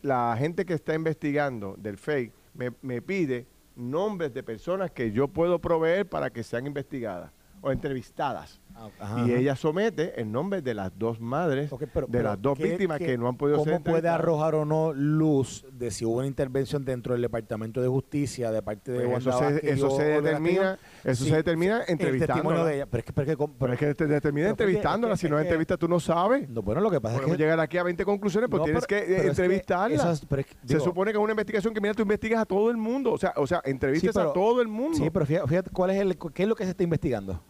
[0.02, 5.28] la, gente que está investigando del FEI, me, me pide nombres de personas que yo
[5.28, 8.62] puedo proveer para que sean investigadas o entrevistadas.
[8.76, 9.40] Ajá, y ajá.
[9.40, 13.00] ella somete el nombre de las dos madres, pero- de pero las dos ¿qué- víctimas
[13.00, 16.28] que no han podido ser ¿Cómo puede arrojar o no luz de si hubo una
[16.28, 21.24] intervención dentro del Departamento de Justicia de parte de Pues eso se, eso determina, eso
[21.24, 22.66] Sí, se determina entrevistándola.
[22.66, 22.86] de ella.
[22.86, 25.14] Pero es que, pero es que, Pero es que te determina entrevistándola.
[25.14, 26.50] es que- si no es que- entrevista, tú no sabes.
[26.50, 28.86] no, bueno, lo que pasa Podemos es que llegar aquí a 20 conclusiones, No, tienes
[28.86, 29.96] pero- que pero eh, es que entrevistarla.
[29.96, 32.46] esas- pero es que, Se supone que es una investigación que, mira, tú investigas a
[32.46, 33.14] todo el mundo.
[33.14, 34.98] O sea, o sea entrevistas Sí, pero- a todo el mundo.
[34.98, 37.42] Sí, pero fíjate, fíjate, ¿cuál es el, ¿qué es lo que se está investigando?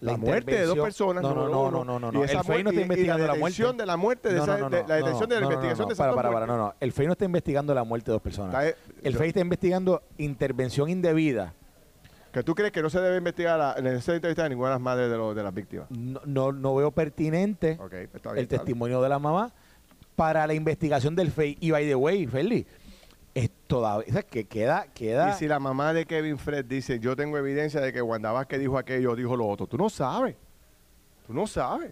[0.00, 1.22] La muerte de dos personas.
[1.22, 3.62] No, no, no, no, no, no, El FEI no está investigando la la muerte.
[3.62, 4.46] detención de la muerte, de de-
[4.86, 6.74] la detención de la investigación de esas para, para, no, no.
[6.80, 8.64] El FEI no está investigando la muerte de dos personas.
[8.64, 11.54] Eh, El FEI está investigando intervención indebida.
[12.32, 14.68] Que tú crees que no se debe investigar, a, no se debe entrevistar a ninguna
[14.68, 15.90] de las madres de, de las víctimas.
[15.90, 19.52] No, no, no veo pertinente bien, el testimonio de la mamá
[20.16, 21.56] para la investigación del FEI.
[21.60, 22.66] Y by the way, Feli,
[23.38, 25.30] es todavía, o sea, que queda, queda.
[25.30, 28.58] Y si la mamá de Kevin Fred dice, yo tengo evidencia de que Wanda Vázquez
[28.60, 30.36] dijo aquello, dijo lo otro, tú no sabes.
[31.26, 31.90] Tú no sabes.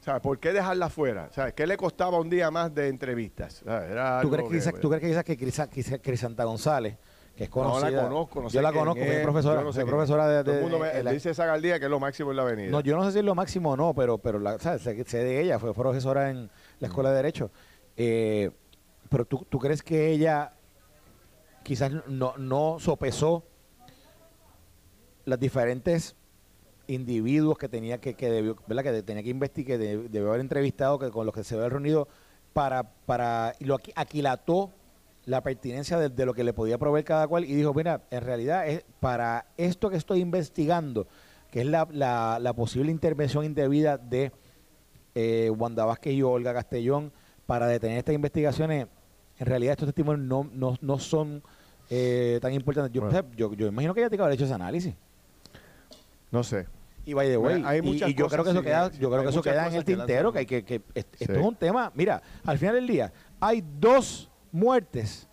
[0.00, 1.30] O sea, ¿por qué dejarla fuera?
[1.32, 3.62] Sea, ¿qué le costaba un día más de entrevistas?
[3.66, 6.96] Era ¿Tú algo crees que, quizás- ¿Tú crees que quizás que Crisa- Crisanta González,
[7.36, 8.02] que es No la conocida?
[8.04, 10.36] conozco, no sé Yo la conozco, es, mi profesora, no sé profesora es.
[10.38, 10.44] de...
[10.44, 12.36] Todo el de- mundo me- de la- dice esa galdía que es lo máximo en
[12.36, 12.70] la avenida.
[12.70, 14.82] no, yo no sé si es lo máximo o no, pero, pero la, ¿sabes?
[14.82, 16.48] Sé, sé de ella, fue profesora en
[16.78, 17.50] la Escuela de Derecho.
[17.96, 18.50] Eh,
[19.08, 20.52] pero tú, tú crees que ella
[21.62, 23.44] quizás no, no sopesó
[25.24, 26.16] las diferentes
[26.86, 28.82] individuos que tenía que, que debió, ¿verdad?
[28.84, 31.68] que tenía que investigar, que de- debió haber entrevistado, que con los que se había
[31.68, 32.08] reunido
[32.54, 34.72] para, para y lo aqui- aquilató
[35.26, 38.22] la pertinencia de, de lo que le podía proveer cada cual y dijo, mira, en
[38.22, 41.06] realidad es para esto que estoy investigando,
[41.50, 44.32] que es la, la, la posible intervención indebida de
[45.14, 47.12] eh, Wanda Vázquez y Olga Castellón
[47.44, 48.86] para detener estas investigaciones,
[49.38, 51.42] en realidad estos testimonios no, no, no son
[51.90, 52.92] eh, tan importantes.
[52.92, 53.12] Yo, Bueno.
[53.18, 54.94] sea, yo, yo imagino que ella tiene que haber hecho ese análisis.
[56.30, 56.66] No sé.
[57.04, 58.98] Y by the way, Hay y- muchas y, yo creo que eso sí, queda, sí,
[58.98, 61.40] yo creo que eso queda en el tintero, que hay que, que est- esto Sí.
[61.40, 65.27] es un tema, mira, al final del día hay dos muertes,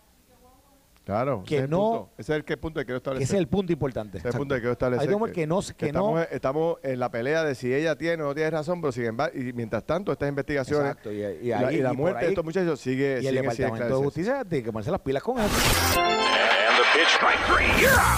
[1.06, 1.44] Claro.
[1.46, 2.10] Que ese es el no- punto.
[2.18, 3.24] Ese es el que punto que quiero que establecer.
[3.24, 4.18] ese es el punto importante.
[4.18, 5.02] Ese es el punto que quiero establecer.
[5.02, 7.94] Hay dos muertes que no, que no, estamos, estamos en la pelea de si ella
[7.96, 11.20] tiene o no tiene razón, pero sin embargo, y mientras tanto, estas investigaciones Exacto, y,
[11.22, 13.34] y y la, ahí- y la muerte de estos muchachos sigue, y el sigue sin
[13.42, 14.04] Departamento de esclarecerse.
[14.04, 15.54] Justicia tiene que ponerse las pilas con eso.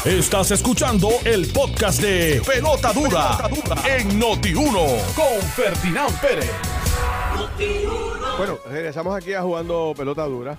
[0.06, 3.38] Estás escuchando el podcast de Pelota Dura,
[3.86, 6.50] en Noti1 con Ferdinand Pérez.
[8.38, 10.56] Bueno, regresamos aquí a jugando pelota dura.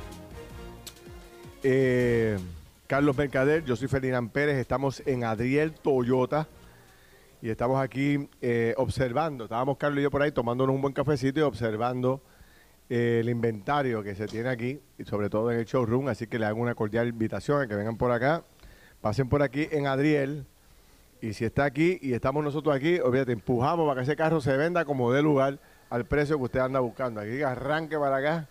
[1.62, 2.38] Eh,
[2.88, 6.48] Carlos Mercader, yo soy Ferdinand Pérez, estamos en Adriel Toyota
[7.42, 9.44] y estamos aquí eh, observando.
[9.44, 12.22] Estábamos Carlos y yo por ahí tomándonos un buen cafecito y observando
[12.90, 16.08] eh, el inventario que se tiene aquí, y sobre todo en el showroom.
[16.08, 18.44] Así que le hago una cordial invitación a que vengan por acá,
[19.02, 20.46] pasen por aquí en Adriel.
[21.22, 24.56] Y si está aquí y estamos nosotros aquí, olvídate, empujamos para que ese carro se
[24.56, 27.20] venda como de lugar al precio que usted anda buscando.
[27.20, 28.48] Aquí arranque para acá,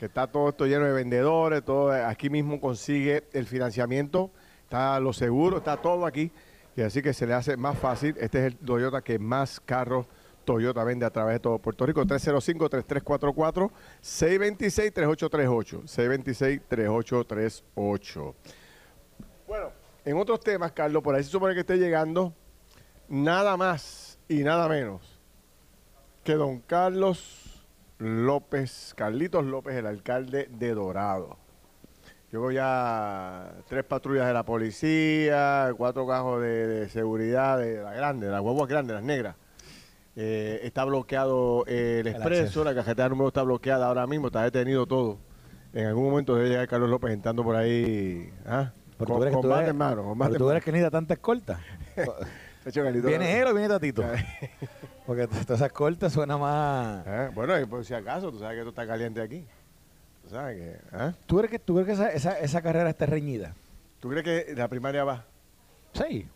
[0.00, 4.30] que está todo esto lleno de vendedores, todo aquí mismo consigue el financiamiento,
[4.62, 6.32] está lo seguro, está todo aquí.
[6.74, 8.16] Y así que se le hace más fácil.
[8.18, 10.06] Este es el Toyota que más carros
[10.46, 12.02] Toyota vende a través de todo Puerto Rico.
[12.02, 13.70] 305-3344,
[14.02, 15.82] 626-3838.
[15.82, 18.34] 626-3838.
[19.46, 19.70] Bueno,
[20.06, 22.32] en otros temas, Carlos, por ahí se supone que esté llegando
[23.06, 25.20] nada más y nada menos
[26.24, 27.39] que don Carlos
[28.00, 31.36] López, Carlitos López, el alcalde de Dorado.
[32.32, 38.26] Llevo ya tres patrullas de la policía, cuatro cajos de, de seguridad, de la grande,
[38.26, 39.36] de las huevas grandes, las negras.
[40.16, 45.18] Eh, está bloqueado el expreso, la cajetera número está bloqueada ahora mismo, está detenido todo.
[45.72, 48.32] En algún momento debe llegar Carlos López entrando por ahí.
[48.46, 48.72] ¿ah?
[48.96, 51.60] Pero Con- tú tú combate, hermano, tú eres que necesita tanta escolta.
[52.64, 54.04] ¿Viene él o viene Tatito?
[55.10, 57.04] Porque todas esas cortas suena más...
[57.04, 59.44] Ah, Bueno, y por si acaso, tú sabes que esto está caliente aquí.
[60.22, 60.96] Tú sabes que.
[60.96, 61.12] ¿ah?
[61.26, 63.56] ¿Tú crees que, tú crees que esa, esa, esa carrera está reñida?
[63.98, 65.24] ¿Tú crees que la primaria va?
[65.94, 66.28] Sí.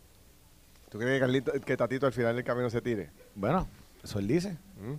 [0.91, 3.11] ¿Tú crees que, Carlito, que Tatito al final del camino se tire?
[3.37, 3.69] Bueno,
[4.03, 4.59] eso él dice.
[4.81, 4.95] ¿Mm?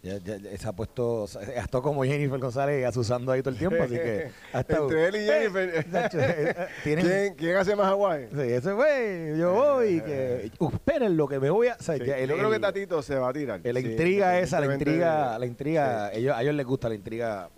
[0.00, 3.58] Ya, ya- ya se ha puesto, se estado como Jennifer González asusando ahí todo el
[3.58, 5.68] tiempo, así que ha estado- Entre él y Jennifer.
[5.74, 8.28] Eh, Nacho, eh, eh, ¿Quién, quién hace más Hawái?
[8.32, 11.74] Sí, ese fue, yo voy, que, uh, esperen lo que me voy a...
[11.74, 13.60] o sea, Sí, ya el- yo creo que Tatito se va a tirar.
[13.64, 17.48] La Sí, intriga esa, la intriga, la intriga, ellos, a ellos les gusta la intriga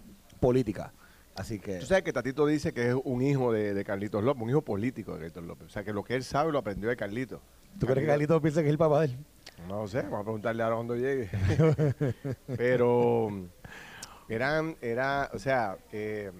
[0.41, 0.93] política.
[1.41, 1.79] Así que...
[1.79, 4.63] Tú sabes que Tatito dice que es un hijo de, de Carlitos López, un hijo
[4.63, 5.67] político de Carlitos López.
[5.69, 7.41] O sea, que lo que él sabe lo aprendió de Carlitos.
[7.79, 9.17] ¿Tú crees que Carlito piensa que es el papá de él?
[9.69, 11.31] No sé, vamos a preguntarle ahora cuando llegue.
[12.57, 13.29] Pero
[14.29, 16.31] eran, era, o sea, eh,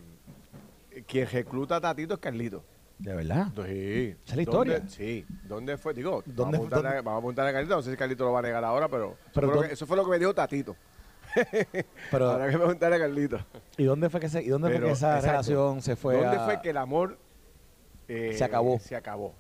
[1.07, 2.65] quien recluta a Tatito es Carlito.
[2.99, 3.47] ¿De verdad?
[3.55, 4.15] Sí.
[4.25, 4.75] ¿Esa es la historia?
[4.81, 5.25] ¿Dónde- Sí.
[5.49, 5.95] ¿Dónde fue?
[5.95, 7.77] Digo, ¿Dónde vamos, a fue- apuntar a, dónde- vamos a apuntar a Carlito.
[7.77, 9.69] No sé si Carlito lo va a negar ahora, pero, Pero eso, fue lo dónde-
[9.69, 10.77] que, eso fue lo que me dijo Tatito.
[12.11, 13.39] Pero, Habrá que a Carlito.
[13.77, 15.31] ¿Y dónde fue que, se, y dónde fue Pero, que esa exacto.
[15.33, 17.19] relación se fue ¿Dónde a- fue que el amor
[18.09, 18.79] eh, Se acabó?
[18.81, 19.35] Se acabó.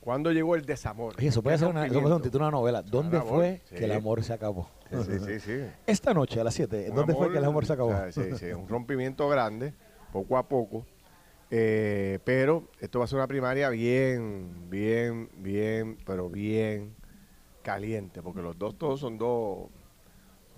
[0.00, 1.14] ¿Cuándo llegó el desamor?
[1.18, 2.82] Oye, eso puede ¿Qué ser, una, eso puede ser un título de una novela.
[2.82, 3.74] ¿Dónde amor, fue sí.
[3.74, 4.70] que el amor se acabó?
[4.90, 5.60] Sí, sí, sí.
[5.86, 7.90] Esta noche a las 7, Un ¿dónde fue que el amor se acabó?
[7.90, 9.74] o sea, sí, sí, un rompimiento grande,
[10.12, 10.86] poco a poco.
[11.50, 16.94] eh, pero esto va a ser una primaria bien, bien, bien, pero bien
[17.62, 19.68] caliente, porque los dos todos son dos,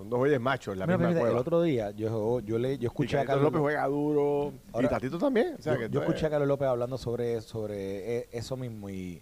[0.00, 2.78] son dos oyes machos en la Mira, misma fíjate, el otro día yo, yo, le,
[2.78, 5.56] yo escuché a Carlos López juega duro Ahora, y Tatito también.
[5.58, 8.28] o sea, yo, que yo esto es- escuché a Carlos López hablando sobre, sobre e-
[8.32, 9.20] eso mismo y,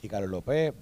[0.00, 0.72] y Carlos López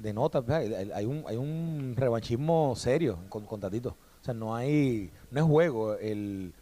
[0.00, 3.90] denota, hay un, hay un revanchismo serio con, con Tatito.
[4.20, 6.52] O sea, no hay, no es juego, el,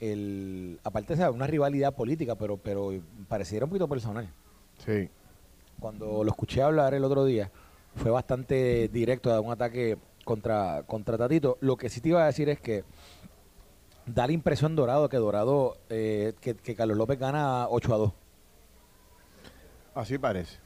[0.00, 2.92] el, aparte de una rivalidad política, pero, pero
[3.28, 4.28] pareciera un poquito personal.
[4.84, 5.08] Sí.
[5.80, 7.50] Cuando lo escuché hablar el otro día,
[7.96, 11.58] fue bastante directo a un ataque contra, contra Tatito.
[11.60, 12.84] Lo que sí te iba a decir es que
[14.06, 18.12] da la impresión Dorado que Dorado, eh, que, que Carlos López gana 8 a 2.
[19.94, 20.58] Así parece.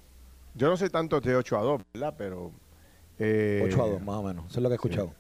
[0.55, 2.15] Yo no sé tanto de 8 a 2, ¿verdad?
[2.17, 2.53] Pero...
[3.19, 4.47] eh, 8 a 2, más o menos.
[4.47, 5.13] Eso es lo que he escuchado.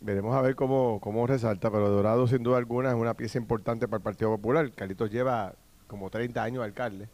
[0.00, 3.88] Veremos a ver cómo, cómo resalta, pero Dorado sin duda alguna es una pieza importante
[3.88, 4.70] para el Partido Popular.
[4.72, 5.54] Carlitos lleva
[5.86, 7.08] como 30 años de alcalde.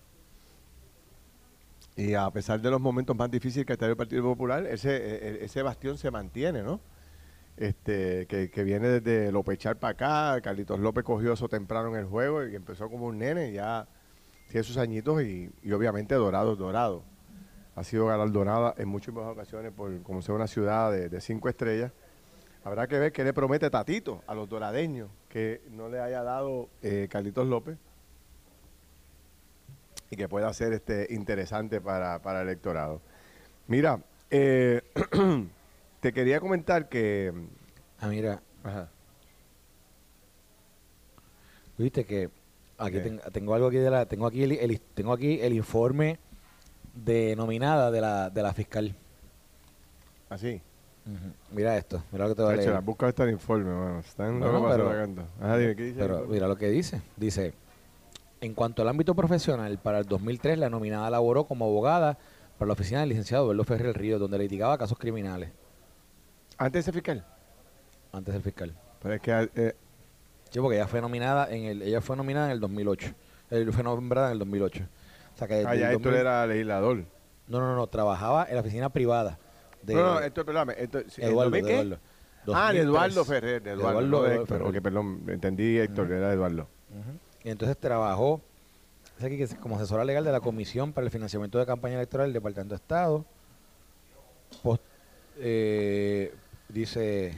[1.97, 4.97] Y a pesar de los momentos más difíciles que ha tenido el Partido Popular, ese,
[4.97, 6.81] e- e- ese bastión se mantiene, ¿no?
[7.57, 10.41] Este, que, que viene desde López para acá.
[10.41, 13.87] Carlitos López cogió eso temprano en el juego y empezó como un nene, ya
[14.49, 17.03] tiene sus añitos y, obviamente Dorado Dorado.
[17.77, 21.93] Ha sido galardonada en muchas ocasiones por como sea una ciudad de, de cinco estrellas.
[22.65, 26.69] Habrá que ver qué le promete Tatito a los doradeños que no le haya dado
[26.83, 27.79] eh, Carlitos López
[30.11, 33.01] y que pueda ser este interesante para, para el electorado.
[33.69, 34.83] Mira, eh,
[36.01, 37.33] te quería comentar que...
[38.01, 38.89] Ah, mira, Ajá.
[41.79, 42.29] viste que
[42.79, 46.19] aquí ten- tengo algo aquí de la, tengo aquí el, el- tengo aquí el informe
[46.95, 48.95] de nominada de la, de la fiscal.
[50.29, 50.61] Así.
[51.07, 51.33] Ujú.
[51.57, 52.71] Mira esto, mira lo que te voy a leer.
[52.73, 54.01] las buscas están en informe, mano.
[54.01, 54.91] Están No, no, pero-.
[55.41, 56.01] Ajá, dime, ¿qué dice?
[56.01, 57.01] el Pero mira lo que dice.
[57.17, 57.55] Dice,
[58.41, 62.19] en cuanto al ámbito profesional, para el 2003 la nominada laboró como abogada
[62.59, 65.51] para la oficina del licenciado Berlo Ferrer Río, donde litigaba casos criminales
[66.59, 67.25] Antes de ser fiscal.
[68.13, 68.75] antes del fiscal.
[69.03, 69.51] Pero es que...
[69.55, 69.75] eh,
[70.51, 73.15] Sí, porque ella fue nominada en el, ella fue nominada en el 2008.
[73.51, 74.83] Él fue nombrada en el 2008.
[75.35, 77.05] O sea que ah, ya el esto 2000 era legislador.
[77.47, 79.39] No, no, no, trabajaba en la oficina privada
[79.83, 80.75] de no, no, esto, perdóname.
[80.77, 81.81] Esto, Eduardo, ¿el de qué?
[81.81, 81.99] Eduardo.
[82.53, 82.85] Ah, de 2003.
[82.85, 84.41] Eduardo Ferrer, de Eduardo, Eduardo no de Ferrer.
[84.43, 84.63] Héctor.
[84.63, 86.69] Ok, perdón, entendí Héctor, era Eduardo.
[86.91, 88.41] Y entonces trabajó,
[89.61, 92.77] como asesora legal de la Comisión para el Financiamiento de Campaña Electoral del Departamento de
[92.77, 93.25] Estado.
[95.39, 96.35] Eh,
[96.69, 97.35] dice,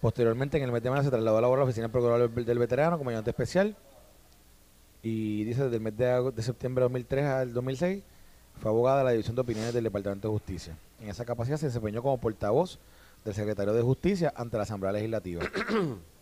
[0.00, 2.98] posteriormente en el mes de mayo se trasladó a la Oficina del Procurador del- Veterano
[2.98, 3.76] como ayudante especial.
[5.02, 8.02] Y dice, desde el mes de, de septiembre de 2003 al 2006,
[8.60, 10.76] fue abogada de la División de Opiniones del Departamento de Justicia.
[11.00, 12.78] En esa capacidad se desempeñó como portavoz
[13.24, 15.42] del secretario de Justicia ante la Asamblea Legislativa.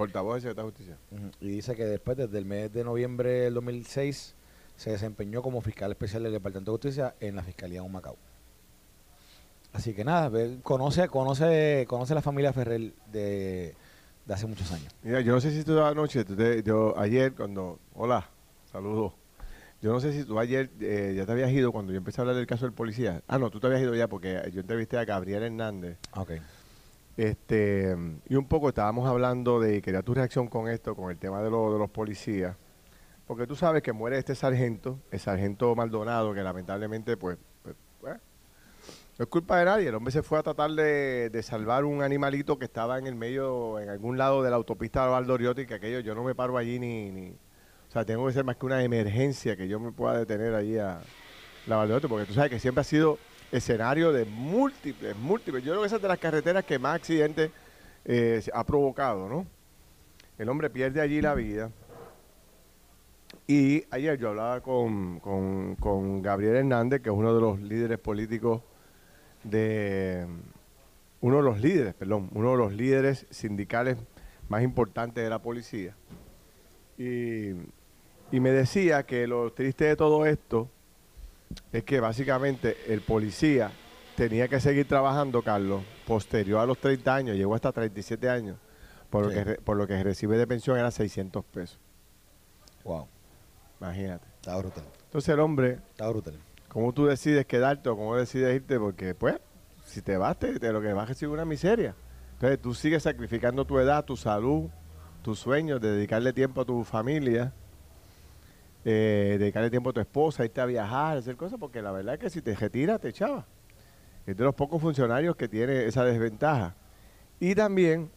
[0.00, 0.96] Portavoz de Justicia.
[1.10, 1.30] Ujú.
[1.40, 4.34] Y dice que después, desde el mes de noviembre del 2006,
[4.76, 8.16] se desempeñó como fiscal especial del Departamento de Justicia en la Fiscalía de Humacao.
[9.72, 13.74] Así que nada, ve- conoce, conoce, conoce la familia Ferrer de,
[14.26, 14.92] de hace muchos años.
[15.02, 18.28] Mira, yo no sé si tú anoche, tú te- yo ayer cuando, hola,
[18.72, 19.12] saludos,
[19.82, 22.22] Yo no sé si tú ayer eh, ya te habías ido cuando yo empecé a
[22.22, 23.22] hablar del caso del policía.
[23.28, 25.96] Ah, no, tú te habías ido ya porque yo entrevisté a Gabriel Hernández.
[26.16, 26.32] Ok.
[27.20, 27.94] Este,
[28.30, 31.50] y un poco estábamos hablando de, quería tu reacción con esto, con el tema de,
[31.50, 32.56] lo- de los policías.
[33.26, 38.16] Porque tú sabes que muere este sargento, el sargento Maldonado, que lamentablemente, pues, pues, pues,
[39.18, 39.88] no es culpa de nadie.
[39.88, 43.16] El hombre se fue a tratar de, de salvar un animalito que estaba en el
[43.16, 46.56] medio, en algún lado de la autopista de Valdoriotti, que aquello yo no me paro
[46.56, 47.28] allí ni, ni.
[47.32, 50.78] O sea, tengo que ser más que una emergencia que yo me pueda detener allí
[50.78, 51.00] a
[51.66, 53.18] la Valdoriotti, porque tú sabes que siempre ha sido
[53.52, 55.64] escenario de múltiples, múltiples.
[55.64, 57.50] Yo creo que esa es de las carreteras que más accidentes
[58.04, 59.46] eh, ha provocado, ¿no?
[60.38, 61.70] El hombre pierde allí la vida.
[63.46, 67.98] Y ayer yo hablaba con, con- con Gabriel Hernández, que es uno de los líderes
[67.98, 68.62] políticos
[69.42, 70.26] de...
[71.22, 73.98] Uno de los líderes, perdón, uno de los líderes sindicales
[74.48, 75.94] más importantes de la policía.
[76.96, 77.50] Y,
[78.32, 80.70] y me decía que lo triste de todo esto
[81.72, 83.70] es que básicamente el policía
[84.16, 88.56] tenía que seguir trabajando, Carlos, posterior a los 30 años, llegó hasta 37 años,
[89.08, 91.78] por, lo, que, por lo que recibe de pensión era 600 pesos.
[92.84, 93.08] Wow.
[93.80, 94.26] Imagínate.
[94.36, 94.84] Está brutal.
[95.04, 96.34] Entonces el hombre, Está brutal.
[96.68, 98.78] ¿cómo tú decides quedarte o cómo decides irte?
[98.78, 99.36] Porque pues,
[99.84, 101.94] si te vas, te, te- lo que vas a recibir una miseria.
[102.34, 104.68] Entonces tú sigues sacrificando tu edad, tu salud,
[105.22, 107.52] tus sueños, de dedicarle tiempo a tu familia,
[108.84, 112.20] eh, dedicarle tiempo a tu esposa, irte a viajar, hacer cosas, porque la verdad es
[112.20, 113.46] que si te retiras, te echaba.
[114.26, 116.74] Es de los pocos funcionarios que tiene esa desventaja.
[117.38, 118.10] Y también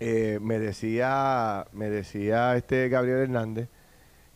[0.00, 3.68] eh, me decía, me decía este Gabriel Hernández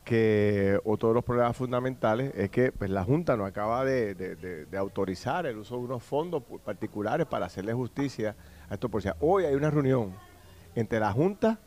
[0.05, 5.45] que otro de los problemas fundamentales es que pues, la Junta no acaba de, autorizar
[5.45, 8.35] el uso de unos fondos particulares para hacerle justicia
[8.71, 9.17] a estos policías.
[9.21, 10.15] Hoy hay una reunión
[10.75, 11.59] entre la Junta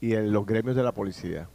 [0.00, 1.48] y los gremios de la policía.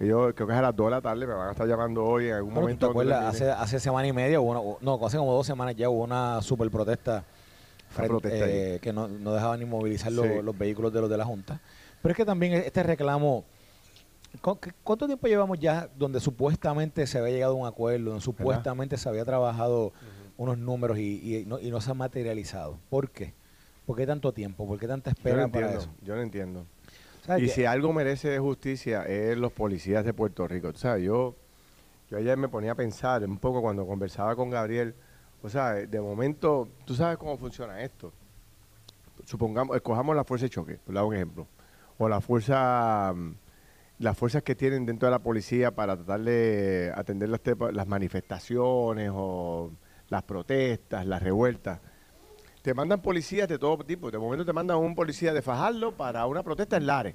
[0.00, 1.68] Y Yo creo que es a las 2 de la tarde, me van a estar
[1.68, 2.86] llamando hoy en algún Bueno, ¿tú momento.
[2.86, 3.24] ¿Te acuerdas?
[3.34, 6.02] Hace, hace semana y media, hubo una- o- no, hace como dos semanas ya hubo
[6.04, 7.22] una super protesta,
[7.94, 10.32] protesta eh, que no, no dejaban ni movilizar los, Sí.
[10.42, 11.60] los vehículos de los de la Junta.
[12.00, 13.44] Pero es que también este reclamo,
[14.40, 18.22] ¿cu- qué- ¿cuánto tiempo llevamos ya donde supuestamente se había llegado a un acuerdo, donde
[18.22, 19.92] supuestamente se había trabajado
[20.38, 22.78] unos números y, y no, y no se ha materializado?
[22.88, 23.34] ¿Por qué?
[23.84, 24.66] ¿Por qué tanto tiempo?
[24.66, 25.90] ¿Por qué tanta Yo no espera para entiendo, eso?
[26.06, 26.64] yo no entiendo.
[27.24, 30.72] ¿Sabes Y si algo merece justicia es los policías de Puerto Rico.
[30.72, 31.36] Tú sabes, yo,
[32.10, 34.94] yo ayer me ponía a pensar un poco cuando conversaba con Gabriel.
[35.42, 38.12] O sea, de momento, tú sabes cómo funciona esto.
[39.24, 41.46] Supongamos, escojamos la fuerza de choque, por dar un ejemplo.
[41.98, 43.14] O la fuerza,
[43.98, 47.40] las fuerzas que tienen dentro de la policía para tratar de atender las,
[47.72, 49.70] las manifestaciones o
[50.08, 51.80] las protestas, las revueltas.
[52.62, 54.10] Te mandan policías de todo tipo.
[54.10, 57.14] De momento te mandan un policía de Fajardo para una protesta en Lares.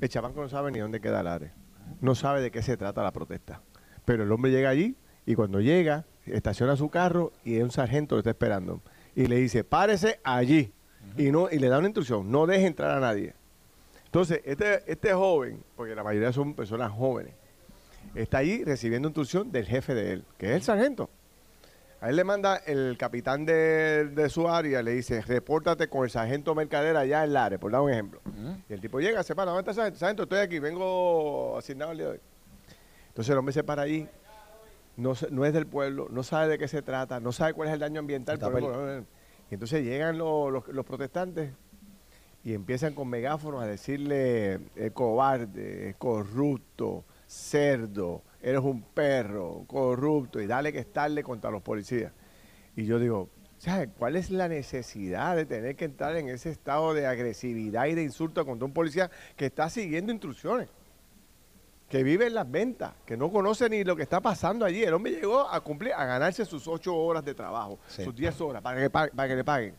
[0.00, 1.52] El chabanco no sabe ni dónde queda Lares.
[2.00, 3.62] No sabe de qué se trata la protesta.
[4.04, 8.20] Pero el hombre llega allí y cuando llega, estaciona su carro y un sargento lo
[8.20, 8.80] está esperando.
[9.14, 10.72] Y le dice, párese allí.
[11.16, 13.34] y, no, y le da una instrucción, no deje entrar a nadie.
[14.06, 17.34] Entonces, este, este joven, porque la mayoría son personas jóvenes,
[18.14, 21.10] está allí recibiendo instrucción del jefe de él, que es el sargento.
[22.02, 26.10] A él le manda el capitán de, de su área, le dice, repórtate con el
[26.10, 28.20] sargento mercader allá en Lares, por dar un ejemplo.
[28.68, 29.98] Y el tipo llega, se para, ¿dónde está el sargento?
[29.98, 32.20] Sargento, estoy aquí, vengo asignado el día de hoy.
[33.08, 34.08] Entonces el hombre se para allí,
[34.96, 37.80] no, es del pueblo, no sabe de qué se trata, no sabe cuál es el
[37.80, 38.38] daño ambiental.
[38.38, 38.60] Por
[39.50, 41.52] y entonces llegan los, los- los protestantes
[42.44, 50.40] y empiezan con megáfonos a decirle, es cobarde, es corrupto, cerdo, eres un perro, corrupto,
[50.40, 52.12] y dale que estarle contra los policías.
[52.76, 56.94] Y yo digo, ¿sabes cuál es la necesidad de tener que entrar en ese estado
[56.94, 60.68] de agresividad y de insulto contra un policía que está siguiendo instrucciones?
[61.88, 64.84] Que vive en las ventas, que no conoce ni lo que está pasando allí.
[64.84, 68.04] El hombre llegó a cumplir, a ganarse sus ocho horas de trabajo, Sí.
[68.04, 69.74] sus diez horas, para que, pa- para que le paguen.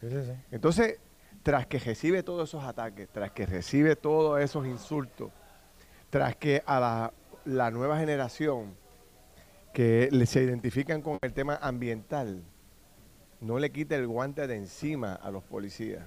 [0.00, 0.32] Sí, sí, sí.
[0.50, 0.98] Entonces,
[1.42, 5.30] tras que recibe todos esos ataques, tras que recibe todos esos insultos,
[6.08, 7.12] tras que a la,
[7.50, 8.74] la nueva generación
[9.72, 12.42] que se identifican con el tema ambiental,
[13.40, 16.04] no le quita el guante de encima a los policías.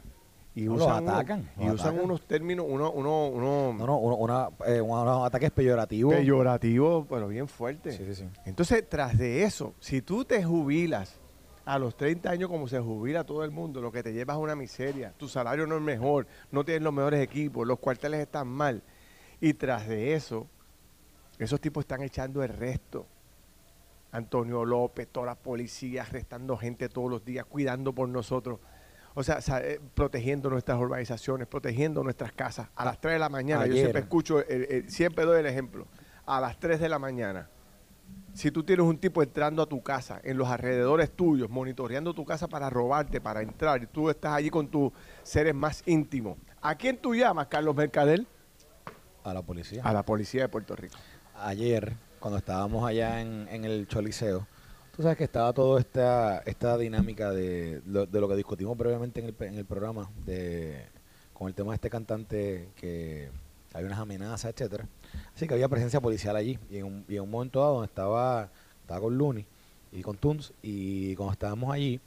[0.55, 2.05] Y No, los usan, unos- atacan, y los usan atacan.
[2.05, 6.13] unos términos, uno, uno, uno No, no, uno- una, eh, unos ataques peyorativos.
[6.13, 7.95] peyorativos, pero bien fuertes.
[7.95, 8.29] Sí, sí, sí.
[8.45, 11.19] Entonces, tras de eso, si tú te jubilas
[11.65, 14.43] a los 30 años como se jubila todo el mundo, lo que te llevas es
[14.43, 18.47] una miseria, tu salario no es mejor, no tienes los mejores equipos, los cuarteles están
[18.47, 18.83] mal.
[19.41, 20.45] Y tras de eso,
[21.39, 23.05] esos tipos están echando el resto.
[24.11, 28.59] Antonio López, todas las policías, arrestando gente todos los días, cuidando por nosotros.
[29.15, 32.67] O sea, eh, protegiendo nuestras organizaciones, protegiendo nuestras casas.
[32.75, 35.87] A las 3 de la mañana, yo siempre escucho, el- el- siempre doy el ejemplo.
[36.25, 37.49] a las 3 de la mañana,
[38.33, 42.23] si tú tienes un tipo entrando a tu casa, en los alrededores tuyos, monitoreando tu
[42.23, 46.75] casa para robarte, para entrar, y tú estás allí con tus seres más íntimos, ¿a
[46.75, 48.25] quién tú llamas, Carlos Mercader?
[49.25, 49.81] A la policía.
[49.83, 50.95] A la policía de Puerto Rico.
[51.45, 54.47] Ayer, cuando estábamos allá en, el Choliseo,
[54.95, 59.19] tú sabes que estaba toda esta, esta dinámica de lo, de lo que discutimos brevemente
[59.19, 60.85] en el, en el programa, de
[61.33, 63.29] con el tema de este cantante que
[63.73, 64.87] hay unas amenazas, etcétera.
[65.35, 66.57] Así que había presencia policial allí.
[66.69, 68.49] Y en un, y en un momento dado donde estaba,
[68.81, 69.45] estaba con Looney
[69.91, 71.99] y con Tunes, y cuando estábamos allí,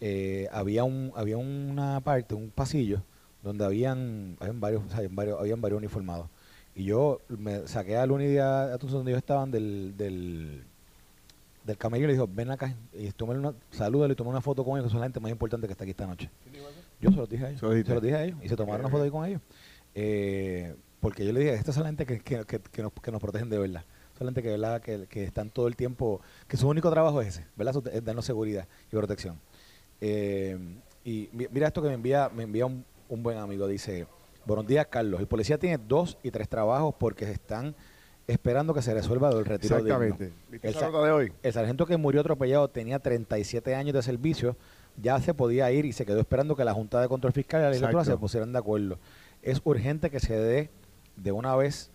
[0.00, 3.02] eh, había un, había una parte, un pasillo,
[3.42, 6.28] donde habían, habían varios, o sea, varios, habían varios uniformados.
[6.80, 10.64] Y yo me saqué a Looney y a, a donde ellos estaban del, del,
[11.64, 14.64] del camello y le dijo, ven acá y tomé una, salúdalo y tomé una foto
[14.64, 16.30] con ellos, que son la gente más importante que está aquí esta noche.
[16.98, 17.60] Yo se los dije a ellos.
[17.86, 19.42] Se los dije a ellos y se tomaron una foto ahí con ellos.
[19.94, 23.10] Eh, porque yo le dije, esta es la gente que, que, que, que nos, que
[23.12, 23.84] nos protegen de verdad.
[24.16, 24.80] Son la gente que, ¿verdad?
[24.80, 27.74] Que, que están todo el tiempo, que su único trabajo es ese, ¿verdad?
[27.74, 29.38] Su- Es darnos seguridad y protección.
[30.00, 30.58] Eh,
[31.04, 34.06] y mi- mira esto que me envía, me envía un, un buen amigo, dice,
[34.46, 37.74] buenos días Carlos, el policía tiene dos y tres trabajos porque están
[38.26, 40.02] esperando que se resuelva el retiro digno.
[40.02, 40.32] Exactamente.
[40.50, 41.32] ¿Viste El esa de hoy?
[41.42, 44.56] El sargento que murió atropellado tenía 37 años de servicio,
[44.96, 47.64] ya se podía ir y se quedó esperando que la Junta de Control Fiscal y
[47.64, 48.18] la legislatura Exacto.
[48.18, 48.98] se pusieran de acuerdo.
[49.42, 50.70] Es urgente que se dé
[51.16, 51.90] de una vez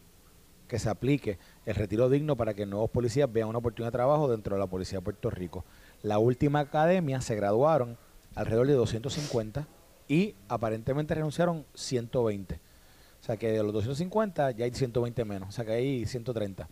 [0.67, 4.29] que se aplique el retiro digno para que nuevos policías vean una oportunidad de trabajo
[4.29, 5.63] dentro de la Policía de Puerto Rico.
[6.01, 7.97] La última academia se graduaron
[8.33, 9.67] alrededor de 250
[10.07, 12.55] y aparentemente renunciaron 120.
[12.55, 16.67] O sea que de los 250 ya hay 120 menos, o sea que hay 130.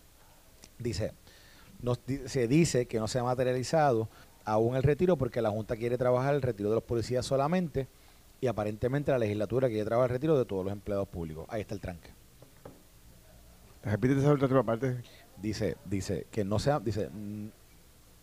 [0.78, 1.12] Dice,
[2.26, 4.08] se dice que no se ha materializado
[4.44, 7.88] aún el retiro porque la Junta quiere trabajar el retiro de los policías solamente
[8.40, 11.46] y aparentemente la legislatura quiere trabajar el retiro de todos los empleados públicos.
[11.48, 12.10] Ahí está el tranque.
[13.82, 15.02] Repítete esa última parte.
[15.40, 17.10] Dice, dice que no se ha, dice,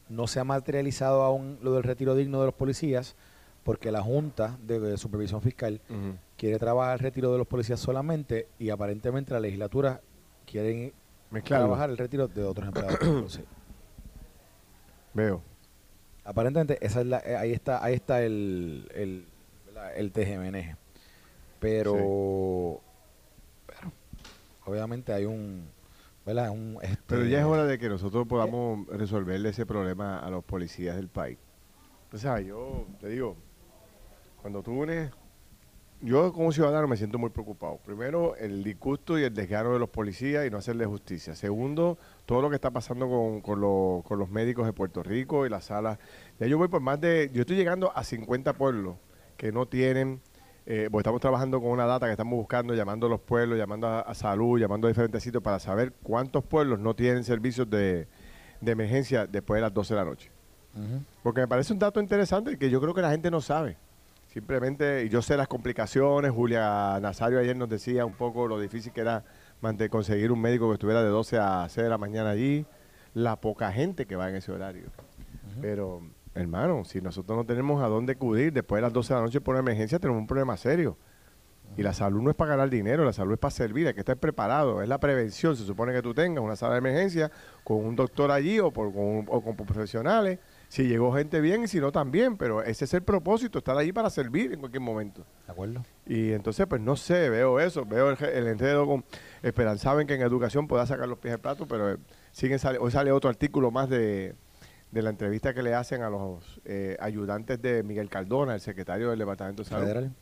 [0.10, 3.16] no se ha materializado aún lo del retiro digno de los policías
[3.64, 5.82] porque la Junta de, de Supervisión Fiscal
[6.38, 10.02] quiere trabajar el retiro de los policías solamente y aparentemente la legislatura
[10.46, 10.94] quiere
[11.30, 11.68] Mezclarlo.
[11.68, 13.00] trabajar el retiro de otros empleados
[13.34, 13.44] sí.
[15.14, 15.42] Veo.
[16.24, 19.26] Aparentemente esa es la, eh, ahí está ahí está el el,
[19.96, 20.78] el TGMNG.
[21.60, 22.82] Pero,
[23.68, 23.92] pero
[24.66, 25.68] obviamente hay un
[26.26, 26.52] ¿verdad?
[26.52, 30.44] Un, este, Pero ya es hora de que nosotros podamos resolverle ese problema a los
[30.44, 31.38] policías del país.
[32.14, 33.36] O sea, yo te digo,
[34.42, 35.12] cuando tú unes,
[36.02, 37.78] yo como ciudadano me siento muy preocupado.
[37.86, 41.36] Primero, el disgusto y el desgano de los policías y no hacerle justicia.
[41.36, 45.46] Segundo, todo lo que está pasando con, con, los- con los médicos de Puerto Rico
[45.46, 46.00] y las salas.
[46.40, 48.96] Ya yo voy por más de, yo estoy llegando a 50 pueblos
[49.38, 50.22] que no tienen,
[50.66, 54.02] eh, estamos trabajando con una data que estamos buscando, llamando a los pueblos, llamando a,
[54.02, 58.08] a salud, llamando a diferentes sitios para saber cuántos pueblos no tienen servicios de,
[58.60, 60.32] de emergencia después de las 12 de la noche.
[61.22, 63.78] Porque me parece un dato interesante que yo creo que la gente no sabe.
[64.32, 68.94] Simplemente, y yo sé las complicaciones, Julia Nazario ayer nos decía un poco lo difícil
[68.94, 69.26] que era
[69.90, 72.66] conseguir un médico que estuviera de 12 a 6 de la mañana allí,
[73.14, 74.86] la poca gente que va en ese horario.
[75.60, 76.02] Pero,
[76.34, 79.42] hermano, si nosotros no tenemos a dónde acudir después de las 12 de la noche
[79.42, 80.98] por una emergencia, tenemos un problema serio.
[81.76, 84.00] Y la salud no es para ganar dinero, la salud es para servir, hay que
[84.00, 85.58] estar preparado, es la prevención.
[85.58, 87.30] Se supone que tú tengas una sala de emergencia
[87.66, 90.40] con un doctor allí o, por, con, un- o con profesionales.
[90.72, 93.92] Si llegó gente bien y si no también, pero ese es el propósito, estar allí
[93.92, 95.26] para servir en cualquier momento.
[95.46, 95.84] ¿De acuerdo?
[96.08, 99.04] Y entonces, pues no sé, veo eso, veo el, el enredo con
[99.44, 101.98] esperanzaban que en educación pueda sacar los pies del plato, pero eh,
[102.32, 104.34] siguen sale, hoy sale otro artículo más de,
[104.92, 109.10] de la entrevista que le hacen a los eh, ayudantes de Miguel Cardona, el secretario
[109.10, 110.16] del Departamento de Salud, Federal.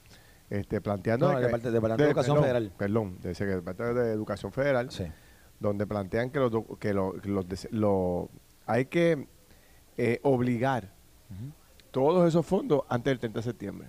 [0.49, 2.71] este, planteando No, de que- Departamento de Educación perdón, Federal.
[2.75, 5.03] Perdón, del secretario de Educación Federal, Sí.
[5.59, 6.91] donde plantean que, los, que
[7.21, 8.31] que los des- lo-
[8.65, 9.27] hay que
[10.01, 10.89] eh, obligar
[11.91, 13.87] todos esos fondos antes del 30 de septiembre.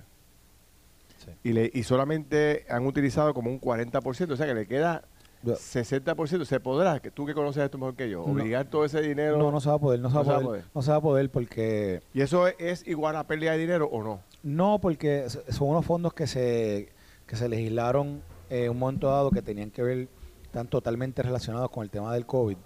[1.25, 1.31] Sí.
[1.45, 5.05] Y, le, y solamente han utilizado como un 40%, o sea que le queda
[5.43, 6.45] Yo- 60%.
[6.45, 8.33] ¿Se podrá, que tú que conoces esto mejor que yo, No.
[8.33, 9.37] obligar todo ese dinero?
[9.39, 11.01] No, no se va a poder, no se va, a poder, no se va a
[11.01, 14.21] poder porque ¿Y eso es, es igual a pérdida de dinero o no?
[14.43, 16.89] no, porque son unos fondos que se
[17.27, 20.09] que se legislaron en un momento dado que tenían que ver
[20.43, 22.57] están totalmente relacionados con el tema del COVID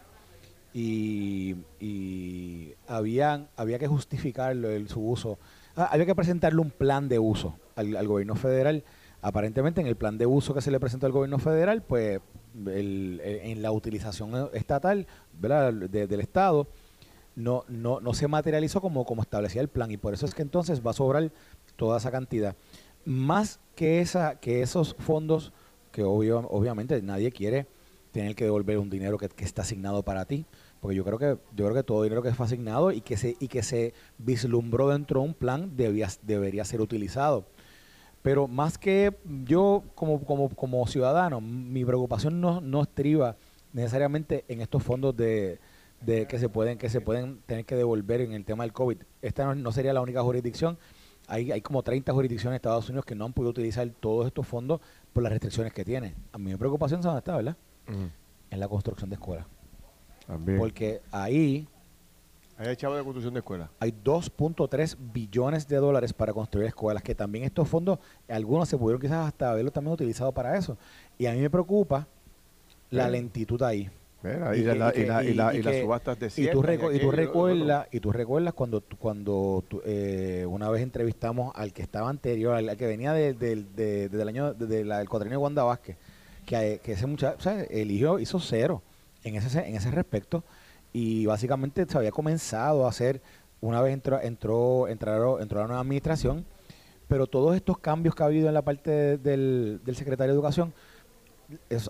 [0.75, 5.39] y, y habían, había que justificarlo el, su uso.
[5.77, 8.83] Ah, había que presentarle un plan de uso al, gobierno federal.
[9.23, 12.21] Aparentemente en el plan de uso que se le presentó al gobierno federal, pues
[12.67, 15.07] el- en la utilización estatal
[15.41, 16.67] de- del Estado,
[17.37, 20.43] no, no, no se materializó como, como establecía el plan y por eso es que
[20.43, 21.31] entonces va a sobrar
[21.77, 22.57] toda esa cantidad.
[23.05, 25.53] Más que, esa, que esos fondos
[25.93, 27.67] que obvio, obviamente nadie quiere
[28.15, 30.47] tener que devolver un dinero que, está asignado para ti.
[30.81, 33.37] Porque yo creo que yo creo que todo dinero que fue asignado y que se
[33.41, 37.45] y que se vislumbró dentro de un plan debía, debería ser utilizado.
[38.23, 43.37] Pero más que yo como, como, como ciudadano, mi preocupación no, no estriba
[43.73, 45.59] necesariamente en estos fondos de,
[46.01, 48.99] de que se pueden que se pueden tener que devolver en el tema del COVID.
[49.23, 50.79] Esta no, sería la única jurisdicción.
[51.27, 54.47] Hay, hay como 30 jurisdicciones en Estados Unidos que no han podido utilizar todos estos
[54.47, 54.81] fondos
[55.13, 56.15] por las restricciones que tiene.
[56.33, 57.57] A mí mi preocupación es dónde está, ¿verdad?
[57.87, 59.47] En la construcción de escuelas.
[60.27, 60.59] También.
[60.59, 61.67] Porque ahí
[62.57, 63.69] Ahí hay chavo de construcción de escuela.
[63.81, 69.01] hay 2.3 billones de dólares para construir escuelas, que también estos fondos, algunos se pudieron
[69.03, 70.79] quizás hasta haberlos también utilizado para eso.
[71.19, 72.07] Y a mí me preocupa
[72.91, 73.91] la lentitud ahí.
[74.23, 75.77] Mira, Y y, que- la- y que- y la- y y- la- y y las
[75.81, 80.71] subastas de Y tú, recu- y tú recuerdas, y tú recuerdas cuando, cuando eh, una
[80.71, 84.29] vez entrevistamos al que estaba anterior, al, al que venía de- del- de- desde el
[84.29, 85.97] año, del cuatrienio de Wanda Vázquez,
[86.45, 88.83] que, ese muchacho, sea, eligió, hizo cero
[89.23, 90.45] en ese, en ese respecto
[90.93, 93.21] y básicamente se había comenzado a hacer,
[93.61, 96.45] una vez entró, entró, entraron, entró la nueva administración,
[97.09, 100.37] pero todos estos cambios que ha habido en la parte de- del, del secretario de
[100.37, 100.73] Educación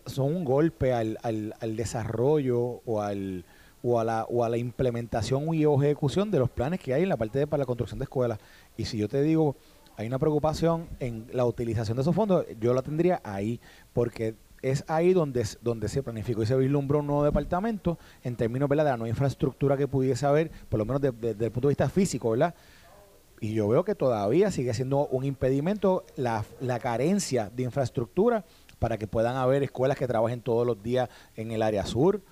[0.06, 3.44] son un golpe al, al, al desarrollo o al
[3.82, 7.08] o a la o a la implementación y ejecución de los planes que hay en
[7.10, 8.38] la parte de para la construcción de escuelas.
[8.76, 9.56] Y si yo te digo,
[9.96, 13.60] hay una preocupación en la utilización de esos fondos, yo la tendría ahí,
[13.92, 14.34] porque
[14.70, 18.84] es ahí donde, donde se planificó y se vislumbró un nuevo departamento en términos ¿verdad?
[18.84, 21.68] de la nueva infraestructura que pudiese haber, por lo menos de- de- desde el punto
[21.68, 22.54] de vista físico, ¿verdad?
[23.40, 28.44] Y yo veo que todavía sigue siendo un impedimento la, la carencia de infraestructura
[28.78, 32.22] para que puedan haber escuelas que trabajen todos los días en el área sur.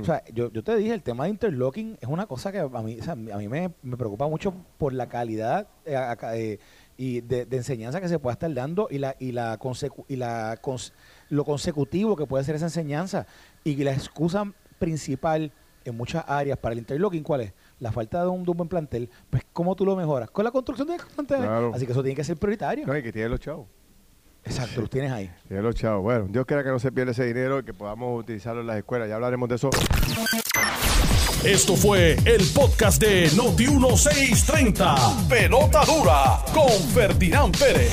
[0.00, 2.68] O sea, yo, yo te dije, el tema de interlocking es una cosa que a
[2.82, 5.96] mí, o sea, a mí me, me preocupa mucho por la calidad eh,
[6.34, 6.58] eh,
[6.96, 10.16] y de, de enseñanza que se pueda estar dando y la y la consecu- y
[10.16, 10.92] la cons-
[11.30, 13.26] lo consecutivo que puede ser esa enseñanza
[13.64, 15.52] y la excusa principal
[15.84, 17.52] en muchas áreas para el interlocking, ¿cuál es?
[17.80, 19.08] La falta de un, de un buen plantel.
[19.30, 20.30] Pues, ¿cómo tú lo mejoras?
[20.30, 21.46] Con la construcción de planteles.
[21.46, 21.72] Claro.
[21.74, 22.86] Así que eso tiene que ser prioritario.
[22.86, 23.66] No, y que tiene los chavos.
[24.44, 25.30] Exacto, los tienes ahí.
[25.46, 26.02] Tiene los chavos.
[26.02, 28.78] Bueno, Dios quiera que no se pierda ese dinero y que podamos utilizarlo en las
[28.78, 29.08] escuelas.
[29.08, 29.70] Ya hablaremos de eso.
[31.44, 35.28] Esto fue el podcast de Noti1630.
[35.28, 37.92] Pelota dura con Ferdinand Pérez.